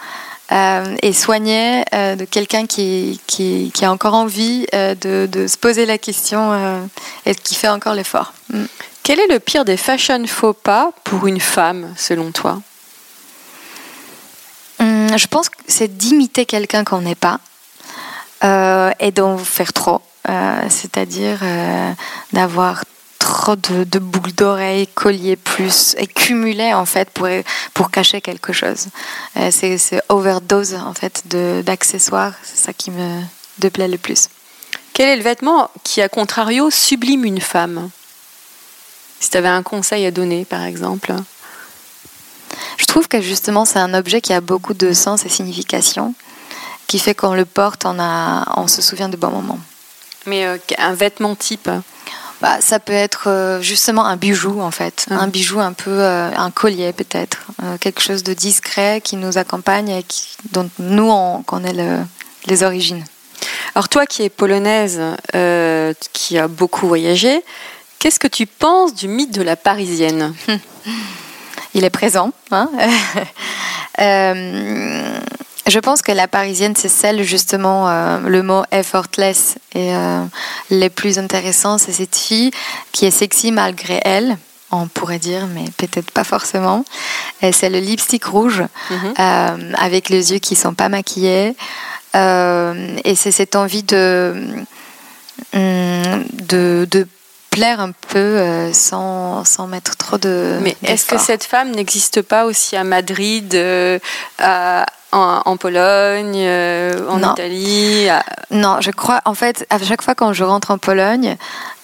euh, 0.52 0.96
et 1.02 1.14
soignée 1.14 1.84
de 1.92 2.26
quelqu'un 2.26 2.66
qui, 2.68 3.20
qui, 3.28 3.72
qui 3.74 3.86
a 3.86 3.92
encore 3.92 4.14
envie 4.14 4.66
de, 4.74 5.26
de 5.26 5.48
se 5.48 5.58
poser 5.58 5.86
la 5.86 5.98
question 5.98 6.88
et 7.26 7.36
qui 7.36 7.56
fait 7.56 7.70
encore 7.70 7.94
l'effort. 7.94 8.34
Mm. 8.50 8.66
Quel 9.04 9.20
est 9.20 9.28
le 9.28 9.40
pire 9.40 9.66
des 9.66 9.78
fashion 9.78 10.24
faux 10.28 10.54
pas 10.54 10.92
pour 11.04 11.26
une 11.26 11.40
femme, 11.40 11.94
selon 11.98 12.32
toi? 12.32 12.62
Je 15.18 15.28
pense 15.28 15.50
que 15.50 15.58
c'est 15.68 15.98
d'imiter 15.98 16.46
quelqu'un 16.46 16.84
qu'on 16.84 17.02
n'est 17.02 17.16
pas 17.16 17.40
euh, 18.44 18.92
et 19.00 19.12
d'en 19.12 19.38
faire 19.38 19.74
trop. 19.74 20.02
Euh, 20.30 20.62
C'est-à-dire 20.70 21.40
euh, 21.42 21.92
d'avoir 22.34 22.84
trop 23.20 23.56
de, 23.56 23.84
de 23.84 24.00
boucles 24.00 24.34
d'oreilles, 24.34 24.88
colliers 24.88 25.36
plus, 25.36 25.96
et 25.98 26.08
cumuler 26.08 26.74
en 26.74 26.86
fait 26.86 27.10
pour, 27.12 27.28
pour 27.74 27.92
cacher 27.92 28.20
quelque 28.20 28.52
chose. 28.52 28.88
C'est 29.52 30.02
overdose 30.10 30.74
en 30.76 30.94
fait 30.94 31.24
d'accessoires, 31.64 32.34
c'est 32.44 32.58
ça 32.58 32.74
qui 32.74 32.92
me 32.92 33.22
déplaît 33.60 33.88
le 33.88 33.98
plus. 33.98 34.28
Quel 34.94 35.08
est 35.10 35.16
le 35.16 35.24
vêtement 35.24 35.70
qui, 35.84 36.02
à 36.02 36.10
contrario, 36.10 36.70
sublime 36.70 37.24
une 37.24 37.42
femme? 37.42 37.90
Si 39.20 39.30
tu 39.30 39.38
avais 39.38 39.48
un 39.48 39.64
conseil 39.64 40.06
à 40.06 40.12
donner, 40.12 40.44
par 40.46 40.64
exemple. 40.64 41.14
Je 42.78 42.86
trouve 42.86 43.08
que 43.08 43.22
justement 43.22 43.66
c'est 43.66 43.80
un 43.80 43.94
objet 43.94 44.22
qui 44.22 44.34
a 44.34 44.42
beaucoup 44.42 44.74
de 44.74 44.94
sens 44.94 45.26
et 45.26 45.30
signification, 45.30 46.14
qui 46.88 47.00
fait 47.00 47.16
qu'on 47.16 47.34
le 47.34 47.46
porte, 47.46 47.86
on, 47.86 48.00
a, 48.00 48.46
on 48.58 48.68
se 48.68 48.82
souvient 48.82 49.10
de 49.10 49.18
bons 49.18 49.32
moments. 49.32 49.60
Mais 50.26 50.46
euh, 50.46 50.58
un 50.78 50.94
vêtement 50.94 51.36
type? 51.36 51.70
Bah, 52.42 52.58
ça 52.60 52.80
peut 52.80 52.92
être 52.94 53.28
euh, 53.28 53.62
justement 53.62 54.04
un 54.06 54.16
bijou 54.18 54.62
en 54.62 54.72
fait, 54.72 55.06
Mhm. 55.10 55.18
un 55.20 55.28
bijou 55.28 55.60
un 55.60 55.74
peu, 55.74 55.92
euh, 55.92 56.32
un 56.36 56.50
collier 56.52 56.92
peut-être, 56.92 57.38
euh, 57.64 57.78
quelque 57.78 58.02
chose 58.02 58.24
de 58.24 58.34
discret 58.34 59.00
qui 59.04 59.16
nous 59.16 59.38
accompagne 59.38 59.90
et 59.90 60.04
qui, 60.04 60.28
dont 60.52 60.68
nous 60.80 61.10
on 61.10 61.44
connaît 61.44 61.74
le- 61.74 62.00
les 62.48 62.64
origines. 62.64 63.04
Alors 63.76 63.90
toi 63.90 64.06
qui 64.08 64.24
es 64.24 64.30
polonaise, 64.30 65.00
qui 66.14 66.38
a 66.40 66.48
beaucoup 66.48 66.88
voyagé, 66.88 67.44
qu'est-ce 68.00 68.20
que 68.20 68.28
tu 68.28 68.46
penses 68.48 68.94
du 68.96 69.08
mythe 69.08 69.32
de 69.32 69.44
la 69.44 69.56
parisienne? 69.56 70.34
il 71.74 71.84
est 71.84 71.90
présent. 71.90 72.32
Hein. 72.52 72.70
Euh, 74.00 75.20
je 75.68 75.80
pense 75.80 76.02
que 76.02 76.14
la 76.14 76.30
parisienne, 76.30 76.76
c'est 76.78 76.88
celle 76.88 77.24
justement, 77.24 77.90
euh, 77.90 78.20
le 78.20 78.42
mot 78.42 78.64
effortless 78.72 79.58
et 79.76 79.92
les 80.70 80.90
plus 80.90 81.20
intéressants, 81.20 81.78
c'est 81.78 81.92
cette 81.92 82.16
fille 82.16 82.52
qui 82.94 83.06
est 83.06 83.12
sexy 83.12 83.52
malgré 83.52 84.00
elle 84.06 84.38
on 84.72 84.88
pourrait 84.88 85.20
dire, 85.20 85.46
mais 85.48 85.66
peut-être 85.76 86.10
pas 86.10 86.24
forcément. 86.24 86.86
C'est 87.52 87.70
le 87.70 87.80
lipstick 87.80 88.24
rouge 88.24 88.64
mhm. 88.90 89.76
avec 89.78 90.08
les 90.08 90.32
yeux 90.32 90.40
qui 90.40 90.56
sont 90.56 90.74
pas 90.74 90.88
maquillés. 90.88 91.54
et 92.16 93.16
c'est 93.16 93.32
cette 93.32 93.58
envie 93.58 93.84
de, 93.84 94.34
hum, 95.54 96.26
de, 96.32 96.88
de 96.90 97.08
plaire 97.52 97.82
un 97.82 97.92
peu 97.92 98.18
euh, 98.18 98.74
sans, 98.74 99.46
sans, 99.46 99.68
mettre 99.68 99.96
trop 99.98 100.18
de. 100.18 100.58
Mais 100.64 100.76
est-ce 100.84 101.06
que 101.06 101.20
cette 101.20 101.44
femme 101.44 101.70
n'existe 101.72 102.24
pas 102.24 102.46
aussi 102.46 102.76
à 102.76 102.84
Madrid, 102.84 103.54
euh, 103.54 104.00
en, 105.12 105.58
Pologne, 105.58 106.38
euh, 106.38 107.08
en 107.10 107.20
Italie 107.34 108.08
Non, 108.50 108.78
je 108.80 108.90
crois, 108.92 109.22
en 109.26 109.36
fait, 109.36 109.68
à 109.70 109.78
chaque 109.80 110.02
fois 110.02 110.16
quand 110.16 110.32
je 110.32 110.46
rentre 110.46 110.72
en 110.72 110.78
Pologne, 110.78 111.36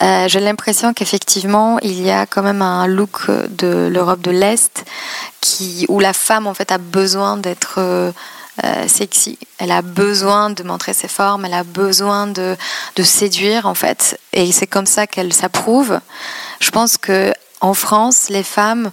j'ai 0.02 0.40
l'impression 0.40 0.94
qu'effectivement, 0.94 1.78
il 1.82 2.02
y 2.02 2.10
a 2.10 2.26
quand 2.26 2.42
même 2.42 2.62
un 2.62 2.88
look 2.88 3.30
de 3.30 3.90
l'Europe 3.92 4.22
de 4.22 4.32
l'Est 4.32 4.86
qui, 5.42 5.86
où 5.90 6.00
la 6.00 6.14
femme, 6.14 6.48
en 6.48 6.54
fait, 6.54 6.72
a 6.72 6.78
besoin 6.78 7.36
d'être 7.36 8.14
euh, 8.64 8.88
sexy. 8.88 9.38
Elle 9.60 9.72
a 9.72 9.82
besoin 9.82 10.50
de 10.50 10.64
montrer 10.64 10.94
ses 10.94 11.08
formes, 11.08 11.46
elle 11.46 11.54
a 11.54 11.64
besoin 11.64 12.28
de, 12.28 12.56
de 12.96 13.04
séduire 13.04 13.66
en 13.66 13.76
fait. 13.76 14.20
Et 14.34 14.52
c'est 14.52 14.68
comme 14.68 14.86
ça 14.86 15.08
qu'elle 15.08 15.34
s'approuve. 15.34 16.00
Je 16.60 16.72
pense 16.72 16.98
que 16.98 17.34
en 17.60 17.74
France, 17.74 18.30
les 18.30 18.44
femmes, 18.44 18.92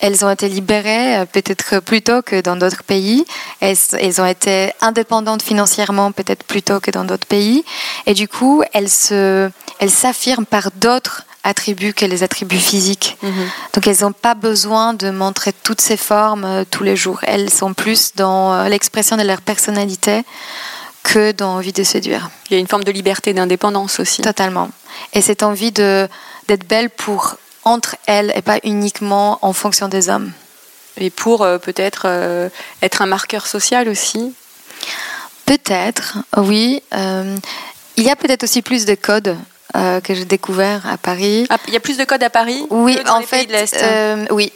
elles 0.00 0.24
ont 0.24 0.30
été 0.30 0.48
libérées 0.48 1.18
euh, 1.18 1.26
peut-être 1.26 1.80
plus 1.80 2.02
tôt 2.02 2.22
que 2.22 2.40
dans 2.40 2.56
d'autres 2.56 2.82
pays. 2.82 3.24
Elles, 3.60 4.20
ont 4.20 4.26
été 4.26 4.72
indépendantes 4.80 5.42
financièrement 5.42 6.12
peut-être 6.12 6.44
plus 6.44 6.62
tôt 6.62 6.80
que 6.80 6.90
dans 6.90 7.04
d'autres 7.04 7.26
pays. 7.26 7.64
Et 8.06 8.14
du 8.14 8.26
coup, 8.26 8.62
elles 8.72 8.88
se, 8.88 9.50
elles 9.80 9.90
s'affirment 9.90 10.46
par 10.46 10.70
d'autres 10.76 11.24
attributs 11.46 11.94
que 11.94 12.04
les 12.04 12.22
attributs 12.22 12.58
physiques. 12.58 13.16
Mhm. 13.22 13.48
Donc 13.72 13.86
elles 13.86 14.00
n'ont 14.02 14.12
pas 14.12 14.34
besoin 14.34 14.94
de 14.94 15.10
montrer 15.10 15.52
toutes 15.52 15.80
ces 15.80 15.96
formes 15.96 16.44
euh, 16.44 16.64
tous 16.68 16.82
les 16.82 16.96
jours. 16.96 17.20
Elles 17.22 17.50
sont 17.50 17.72
plus 17.72 18.14
dans 18.16 18.52
euh, 18.52 18.68
l'expression 18.68 19.16
de 19.16 19.22
leur 19.22 19.40
personnalité 19.40 20.24
que 21.04 21.30
dans 21.30 21.54
l'envie 21.54 21.72
de 21.72 21.84
séduire. 21.84 22.30
Il 22.50 22.54
y 22.54 22.56
a 22.56 22.60
une 22.60 22.66
forme 22.66 22.82
de 22.82 22.90
liberté, 22.90 23.32
d'indépendance 23.32 24.00
aussi. 24.00 24.22
Totalement. 24.22 24.70
Et 25.12 25.20
cette 25.20 25.44
envie 25.44 25.70
de, 25.70 26.08
d'être 26.48 26.66
belle 26.66 26.90
pour 26.90 27.36
entre 27.62 27.96
elles 28.06 28.32
et 28.34 28.42
pas 28.42 28.58
uniquement 28.64 29.38
en 29.42 29.52
fonction 29.52 29.86
des 29.88 30.08
hommes. 30.08 30.32
Et 30.96 31.10
pour 31.10 31.42
euh, 31.42 31.58
peut-être 31.58 32.06
être 32.82 33.02
un 33.02 33.06
marqueur 33.06 33.46
social 33.46 33.88
aussi 33.88 34.34
Peut-être, 35.44 36.18
oui. 36.38 36.82
il 36.92 38.02
y 38.02 38.10
a 38.10 38.16
peut-être 38.16 38.42
aussi 38.42 38.62
plus 38.62 38.84
de 38.84 38.96
codes 38.96 39.36
euh, 39.76 40.00
que 40.00 40.14
j'ai 40.14 40.24
découvert 40.24 40.86
à 40.88 40.96
Paris. 40.96 41.46
Ah, 41.50 41.58
il 41.68 41.74
y 41.74 41.76
a 41.76 41.80
plus 41.80 41.98
de 41.98 42.04
codes 42.04 42.22
à 42.22 42.30
Paris 42.30 42.66
Oui, 42.70 42.98
en 43.08 43.20
fait, 43.20 43.46
euh, 43.82 44.24
oui, 44.30 44.50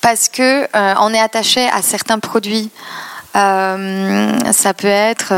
parce 0.00 0.28
que 0.28 0.64
euh, 0.64 0.94
on 1.00 1.14
est 1.14 1.20
attaché 1.20 1.68
à 1.68 1.82
certains 1.82 2.18
produits. 2.18 2.70
Ça 3.36 4.74
peut 4.74 4.86
être 4.86 5.32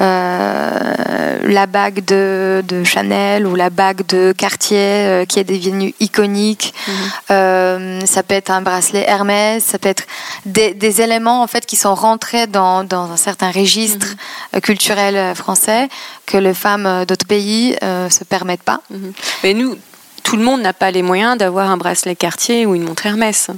euh, 0.00 1.38
la 1.42 1.66
bague 1.66 2.02
de, 2.06 2.62
Chanel 2.84 3.46
ou 3.46 3.54
la 3.54 3.68
bague 3.68 4.06
de 4.06 4.32
Cartier 4.32 4.78
euh, 4.78 5.24
qui 5.26 5.38
est 5.38 5.44
devenue 5.44 5.94
iconique. 6.00 6.72
Mhm. 6.86 6.94
Euh, 7.30 8.00
ça 8.06 8.22
peut 8.22 8.34
être 8.34 8.50
un 8.50 8.62
bracelet 8.62 9.04
Hermès, 9.06 9.62
ça 9.62 9.78
peut 9.78 9.90
être 9.90 10.04
des, 10.46 11.00
éléments 11.02 11.42
en 11.42 11.46
fait 11.46 11.66
qui 11.66 11.76
sont 11.76 11.94
rentrés 11.94 12.46
dans, 12.46 12.86
un 12.90 13.16
certain 13.16 13.50
registre 13.50 14.06
mhm. 14.54 14.60
culturel 14.62 15.34
français 15.34 15.88
que 16.24 16.38
les 16.38 16.54
femmes 16.54 17.04
d'autres 17.06 17.26
pays 17.26 17.76
ne 17.82 18.08
se 18.08 18.24
permettent 18.24 18.62
pas. 18.62 18.80
Mhm. 18.90 19.12
Mais 19.44 19.52
nous, 19.52 19.76
tout 20.22 20.36
le 20.36 20.42
monde 20.42 20.62
n'a 20.62 20.72
pas 20.72 20.90
les 20.90 21.02
moyens 21.02 21.36
d'avoir 21.36 21.70
un 21.70 21.76
bracelet 21.76 22.16
Cartier 22.16 22.64
ou 22.64 22.74
une 22.74 22.84
montre 22.84 23.04
Hermès. 23.04 23.50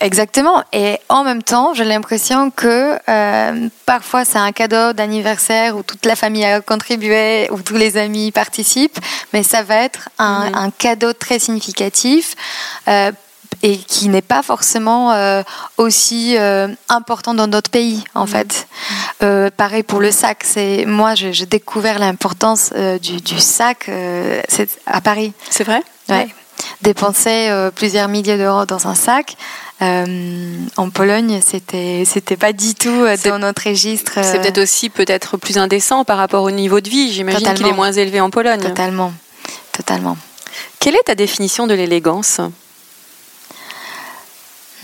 Exactement. 0.00 0.64
Et 0.72 0.98
en 1.08 1.22
même 1.22 1.42
temps, 1.42 1.74
j'ai 1.74 1.84
l'impression 1.84 2.50
que 2.50 2.98
euh, 3.08 3.68
parfois 3.86 4.24
c'est 4.24 4.38
un 4.38 4.52
cadeau 4.52 4.92
d'anniversaire 4.92 5.76
où 5.76 5.82
toute 5.82 6.04
la 6.06 6.16
famille 6.16 6.44
a 6.44 6.60
contribué, 6.60 7.48
où 7.50 7.62
tous 7.62 7.76
les 7.76 7.96
amis 7.96 8.32
participent, 8.32 8.98
mais 9.32 9.42
ça 9.42 9.62
va 9.62 9.76
être 9.76 10.08
un, 10.18 10.70
cadeau 10.76 11.12
très 11.12 11.38
significatif. 11.38 12.34
Euh, 12.88 13.12
et 13.62 13.76
qui 13.76 14.08
n'est 14.08 14.22
pas 14.22 14.42
forcément 14.42 15.12
euh, 15.12 15.42
aussi 15.76 16.36
important 16.88 17.34
dans 17.34 17.46
d'autres 17.46 17.70
pays 17.70 18.04
en 18.14 18.24
fait. 18.24 18.66
pareil 19.18 19.82
pour 19.82 20.00
le 20.00 20.12
sac, 20.12 20.44
c'est 20.44 20.86
moi 20.86 21.14
j'ai 21.14 21.44
découvert 21.44 21.98
l'importance 21.98 22.72
du, 23.02 23.20
du, 23.20 23.38
sac 23.38 23.90
à 24.86 25.00
Paris. 25.02 25.34
C'est 25.50 25.64
vrai? 25.64 25.82
Ouais 26.08 26.28
dépenser 26.82 27.48
euh, 27.50 27.70
plusieurs 27.70 28.08
milliers 28.08 28.38
d'euros 28.38 28.66
dans 28.66 28.86
un 28.86 28.94
sac. 28.94 29.36
Euh, 29.82 30.56
en 30.76 30.90
Pologne, 30.90 31.40
c'était 31.44 32.04
c'était 32.06 32.36
pas 32.36 32.52
du 32.52 32.74
tout 32.74 32.88
euh, 32.88 33.16
dans 33.24 33.38
notre 33.38 33.68
registre. 33.68 34.18
C'est 34.22 34.40
peut-être 34.40 34.62
aussi 34.62 34.90
peut-être 34.90 35.36
plus 35.36 35.58
indécent 35.58 36.04
par 36.04 36.18
rapport 36.18 36.42
au 36.42 36.50
niveau 36.50 36.80
de 36.80 36.88
vie. 36.88 37.12
J'imagine 37.12 37.54
qu'il 37.54 37.66
est 37.66 37.72
moins 37.72 37.92
élevé 37.92 38.20
en 38.20 38.30
Pologne. 38.30 38.60
Totalement, 38.60 39.12
totalement. 39.72 40.16
Quelle 40.78 40.94
est 40.94 41.04
ta 41.06 41.14
définition 41.14 41.66
de 41.66 41.74
l'élégance? 41.74 42.40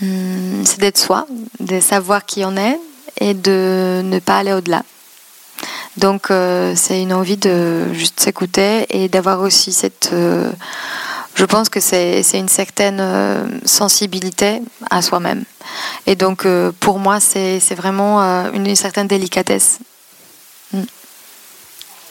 Hmm, 0.01 0.63
C'est 0.65 0.79
d'être 0.79 0.97
soi, 0.97 1.27
de 1.59 1.79
savoir 1.79 2.25
qui 2.25 2.43
on 2.45 2.55
est 2.57 2.79
et 3.19 3.33
de 3.33 4.01
ne 4.03 4.19
pas 4.19 4.37
aller 4.37 4.53
au-delà. 4.53 4.83
Donc 5.97 6.27
c'est 6.75 7.01
une 7.01 7.11
envie 7.11 7.37
de 7.37 7.91
juste 7.91 8.19
s'écouter 8.19 8.85
et 8.91 9.09
d'avoir 9.09 9.41
aussi 9.41 9.73
cette 9.73 10.11
je 11.37 11.45
pense 11.45 11.69
que 11.69 11.79
c'est 11.79 12.23
une 12.33 12.49
certaine 12.49 12.99
euh, 12.99 13.45
sensibilité 13.63 14.59
à 14.89 15.03
soi-même. 15.03 15.43
Et 16.07 16.15
donc, 16.15 16.47
euh, 16.47 16.71
pour 16.79 16.97
moi, 16.97 17.19
c'est 17.19 17.59
vraiment 17.75 18.23
euh, 18.23 18.51
une, 18.53 18.75
certaine 18.75 19.05
délicatesse. 19.05 19.77
Mm. 20.73 20.81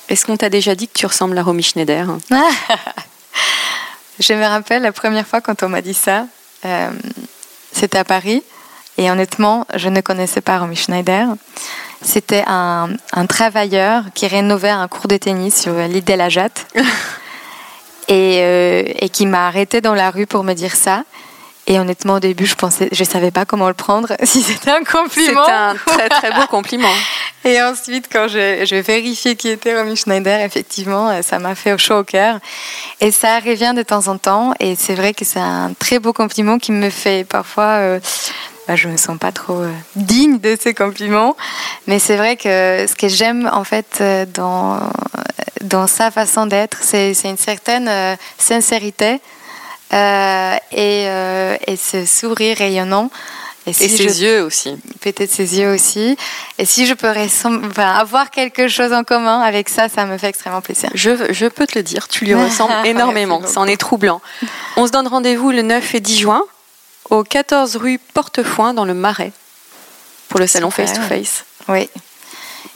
Est-ce 0.09 0.27
qu'on 0.27 0.37
t'a 0.37 0.49
déjà 0.49 0.77
dit 0.77 0.87
que 0.87 0.97
tu 0.97 1.07
ressembles 1.07 1.37
à 1.39 1.43
Romy 1.43 1.65
Schneider 1.65 2.07
Je 4.21 4.33
me 4.33 4.45
rappelle 4.45 4.83
la 4.83 4.93
première 4.93 5.27
fois 5.27 5.41
quand 5.41 5.65
on 5.65 5.69
m'a 5.69 5.83
dit 5.83 5.93
ça, 5.93 6.27
c'était 7.73 7.99
à 7.99 8.05
Paris. 8.05 8.45
Et 8.97 9.11
honnêtement, 9.11 9.67
je 9.75 9.89
ne 9.89 10.01
connaissais 10.01 10.41
pas 10.41 10.59
Romy 10.59 10.77
Schneider. 10.77 11.27
C'était 12.01 12.45
un, 12.47 12.91
un, 13.13 13.27
travailleur 13.27 14.05
qui 14.15 14.29
rénovait 14.29 14.71
un 14.71 14.87
cours 14.87 15.09
de 15.09 15.17
tennis 15.17 15.61
sur 15.61 15.75
l'île 15.75 16.05
de 16.05 16.15
la 16.15 16.29
Jatte. 16.29 16.67
et, 18.09 18.41
euh, 18.43 18.85
et 18.99 19.09
qui 19.09 19.27
m'a 19.27 19.47
arrêté 19.47 19.81
dans 19.81 19.95
la 19.95 20.11
rue 20.11 20.27
pour 20.27 20.45
me 20.45 20.55
dire 20.55 20.75
ça. 20.75 21.05
Et 21.69 21.81
honnêtement, 21.81 22.15
au 22.15 22.21
début, 22.21 22.47
je 22.47 22.55
pensais, 22.55 22.89
je 22.93 23.03
savais 23.03 23.33
pas 23.33 23.45
comment 23.45 23.67
le 23.67 23.75
prendre, 23.75 24.13
si 24.23 24.43
c'était 24.43 24.71
un 24.71 24.85
compliment. 24.85 25.45
C'était 25.45 25.57
un 25.57 25.75
très 25.75 26.09
très 26.09 26.31
beau 26.33 26.47
compliment. 26.49 26.93
Et 27.45 27.63
ensuite, 27.63 28.09
quand 28.11 28.29
je, 28.29 28.65
je 28.65 28.77
vérifié 28.77 29.37
qui 29.37 29.49
était 29.49 29.77
Romy 29.77 29.97
Schneider, 29.97 30.41
effectivement, 30.41 31.11
euh, 31.11 31.23
ça 31.23 31.39
m'a 31.39 31.55
fait 31.55 31.77
chaud 31.79 31.99
au 31.99 32.05
cœur. 32.05 32.39
Et 33.01 33.11
ça 33.11 33.39
revient 33.39 33.73
de 33.77 33.83
temps 33.83 34.09
en 34.09 34.19
temps. 34.19 34.53
Et 34.59 34.75
c'est 34.77 34.95
vrai 34.95 35.15
que 35.15 35.25
c'est 35.25 35.41
un 35.41 35.73
très 35.79 35.99
beau 35.99 36.13
compliment 36.13 36.59
qui 36.59 36.73
me 36.73 36.91
fait 36.91 37.25
parfois. 37.25 37.79
Euh, 37.81 38.01
bah, 38.67 38.75
je 38.75 38.89
me 38.89 38.97
sens 38.97 39.17
pas 39.17 39.31
trop 39.31 39.63
euh, 39.63 39.71
digne 39.95 40.39
de 40.41 40.57
ces 40.61 40.75
compliments, 40.75 41.37
mais 41.87 42.01
c'est 42.01 42.17
vrai 42.17 42.37
que 42.37 42.85
ce 42.89 42.97
que 42.97 43.07
j'aime 43.07 43.49
en 43.53 43.63
fait 43.63 44.03
dans 44.35 44.81
dans 45.63 45.87
sa 45.87 46.11
façon 46.11 46.47
d'être. 46.47 46.79
C'est 46.83 47.13
une 47.25 47.37
certaine 47.37 47.89
euh, 47.89 48.17
sincérité 48.39 49.21
euh, 49.93 50.57
et, 50.73 51.07
euh, 51.09 51.57
et, 51.67 51.77
ce 51.77 52.05
sourire 52.05 52.57
rayonnant. 52.59 53.11
Et, 53.67 53.73
ses 53.73 54.23
yeux 54.23 54.43
aussi. 54.43 54.77
Peut-être 55.01 55.31
ses 55.31 55.59
yeux 55.59 55.73
aussi. 55.73 56.17
Et 56.59 56.65
si 56.65 56.87
je 56.87 56.95
peux 56.95 57.09
avoir 57.79 58.31
quelque 58.31 58.69
chose 58.69 58.93
en 58.93 59.03
commun 59.03 59.41
avec 59.41 59.69
ça, 59.69 59.89
ça 59.89 60.07
me 60.07 60.19
fait 60.19 60.29
extrêmement 60.29 60.61
plaisir. 60.61 60.89
Je, 60.95 61.33
je 61.33 61.47
peux 61.47 61.67
te 61.67 61.77
le 61.77 61.83
dire, 61.83 62.07
tu 62.07 62.25
lui 62.25 62.35
ressembles 62.45 62.75
énormément. 62.85 63.45
Ça 63.45 63.61
en 63.61 63.67
est 63.67 63.77
troublant. 63.77 64.21
On 64.77 64.87
se 64.87 64.93
donne 64.93 65.09
rendez-vous 65.09 65.51
le 65.51 65.63
9 65.63 65.95
et 65.97 66.01
10 66.01 66.19
juin 66.19 66.43
au 67.11 67.25
14 67.25 67.77
rue 67.77 67.99
Portefoin 68.15 68.73
dans 68.73 68.85
le 68.85 68.95
Marais 68.95 69.33
pour 70.29 70.41
le 70.41 70.47
salon 70.47 70.71
Face 70.71 70.93
to 70.93 71.03
Face. 71.03 71.45
Oui. 71.69 71.89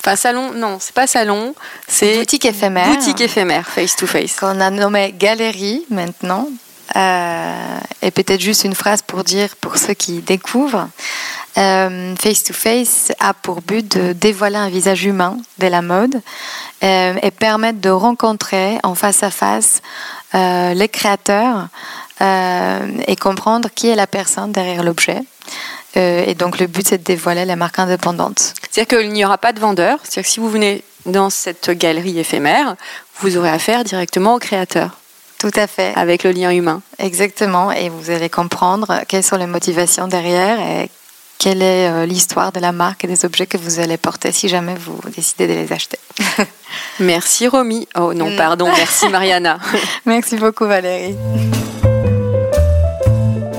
Enfin, 0.02 0.16
salon, 0.16 0.52
non, 0.52 0.78
c'est 0.80 0.94
pas 0.94 1.06
salon, 1.06 1.54
c'est. 1.86 2.18
Boutique 2.18 2.46
éphémère. 2.46 2.88
Boutique 2.88 3.20
éphémère, 3.20 3.68
face 3.68 3.96
to 3.96 4.06
face. 4.06 4.36
Qu'on 4.36 4.60
a 4.60 4.70
nommé 4.70 5.14
galerie 5.16 5.84
maintenant. 5.90 6.48
Euh, 6.96 7.78
et 8.02 8.10
peut-être 8.10 8.40
juste 8.40 8.64
une 8.64 8.74
phrase 8.74 9.02
pour 9.02 9.22
dire 9.22 9.54
pour 9.60 9.76
ceux 9.76 9.94
qui 9.94 10.20
découvrent. 10.20 10.88
Euh, 11.58 12.14
face 12.16 12.44
to 12.44 12.52
face 12.52 13.12
a 13.20 13.34
pour 13.34 13.60
but 13.60 13.96
de 13.96 14.12
dévoiler 14.12 14.56
un 14.56 14.68
visage 14.68 15.04
humain 15.04 15.36
de 15.58 15.66
la 15.66 15.82
mode 15.82 16.20
euh, 16.82 17.14
et 17.22 17.30
permettre 17.30 17.80
de 17.80 17.90
rencontrer 17.90 18.78
en 18.82 18.94
face 18.94 19.22
à 19.22 19.30
face 19.30 19.82
les 20.32 20.88
créateurs 20.88 21.66
et 22.20 23.16
comprendre 23.16 23.68
qui 23.74 23.88
est 23.88 23.96
la 23.96 24.06
personne 24.06 24.52
derrière 24.52 24.84
l'objet. 24.84 25.22
Et 25.94 26.34
donc 26.34 26.58
le 26.58 26.66
but 26.66 26.86
c'est 26.86 26.98
de 26.98 27.04
dévoiler 27.04 27.44
la 27.44 27.56
marque 27.56 27.78
indépendante. 27.78 28.54
C'est-à-dire 28.70 28.98
qu'il 28.98 29.12
n'y 29.12 29.24
aura 29.24 29.38
pas 29.38 29.52
de 29.52 29.60
vendeur. 29.60 29.98
C'est-à-dire 30.02 30.22
que 30.22 30.28
si 30.28 30.40
vous 30.40 30.50
venez 30.50 30.84
dans 31.06 31.30
cette 31.30 31.70
galerie 31.70 32.18
éphémère, 32.18 32.76
vous 33.20 33.36
aurez 33.36 33.50
affaire 33.50 33.84
directement 33.84 34.34
au 34.34 34.38
créateur. 34.38 34.96
Tout 35.38 35.50
à 35.54 35.66
fait. 35.66 35.92
Avec 35.96 36.22
le 36.22 36.32
lien 36.32 36.50
humain. 36.50 36.82
Exactement. 36.98 37.72
Et 37.72 37.88
vous 37.88 38.10
allez 38.10 38.28
comprendre 38.28 39.00
quelles 39.08 39.24
sont 39.24 39.38
les 39.38 39.46
motivations 39.46 40.06
derrière 40.06 40.60
et 40.60 40.90
quelle 41.38 41.62
est 41.62 41.88
euh, 41.88 42.04
l'histoire 42.04 42.52
de 42.52 42.60
la 42.60 42.72
marque 42.72 43.04
et 43.04 43.06
des 43.06 43.24
objets 43.24 43.46
que 43.46 43.56
vous 43.56 43.80
allez 43.80 43.96
porter 43.96 44.30
si 44.30 44.48
jamais 44.48 44.74
vous 44.74 45.00
décidez 45.16 45.46
de 45.46 45.54
les 45.54 45.72
acheter. 45.72 45.98
merci 47.00 47.48
Romy. 47.48 47.88
Oh 47.98 48.12
non, 48.12 48.30
mm. 48.30 48.36
pardon, 48.36 48.66
merci 48.66 49.08
Mariana. 49.08 49.58
merci 50.04 50.36
beaucoup 50.36 50.66
Valérie. 50.66 51.16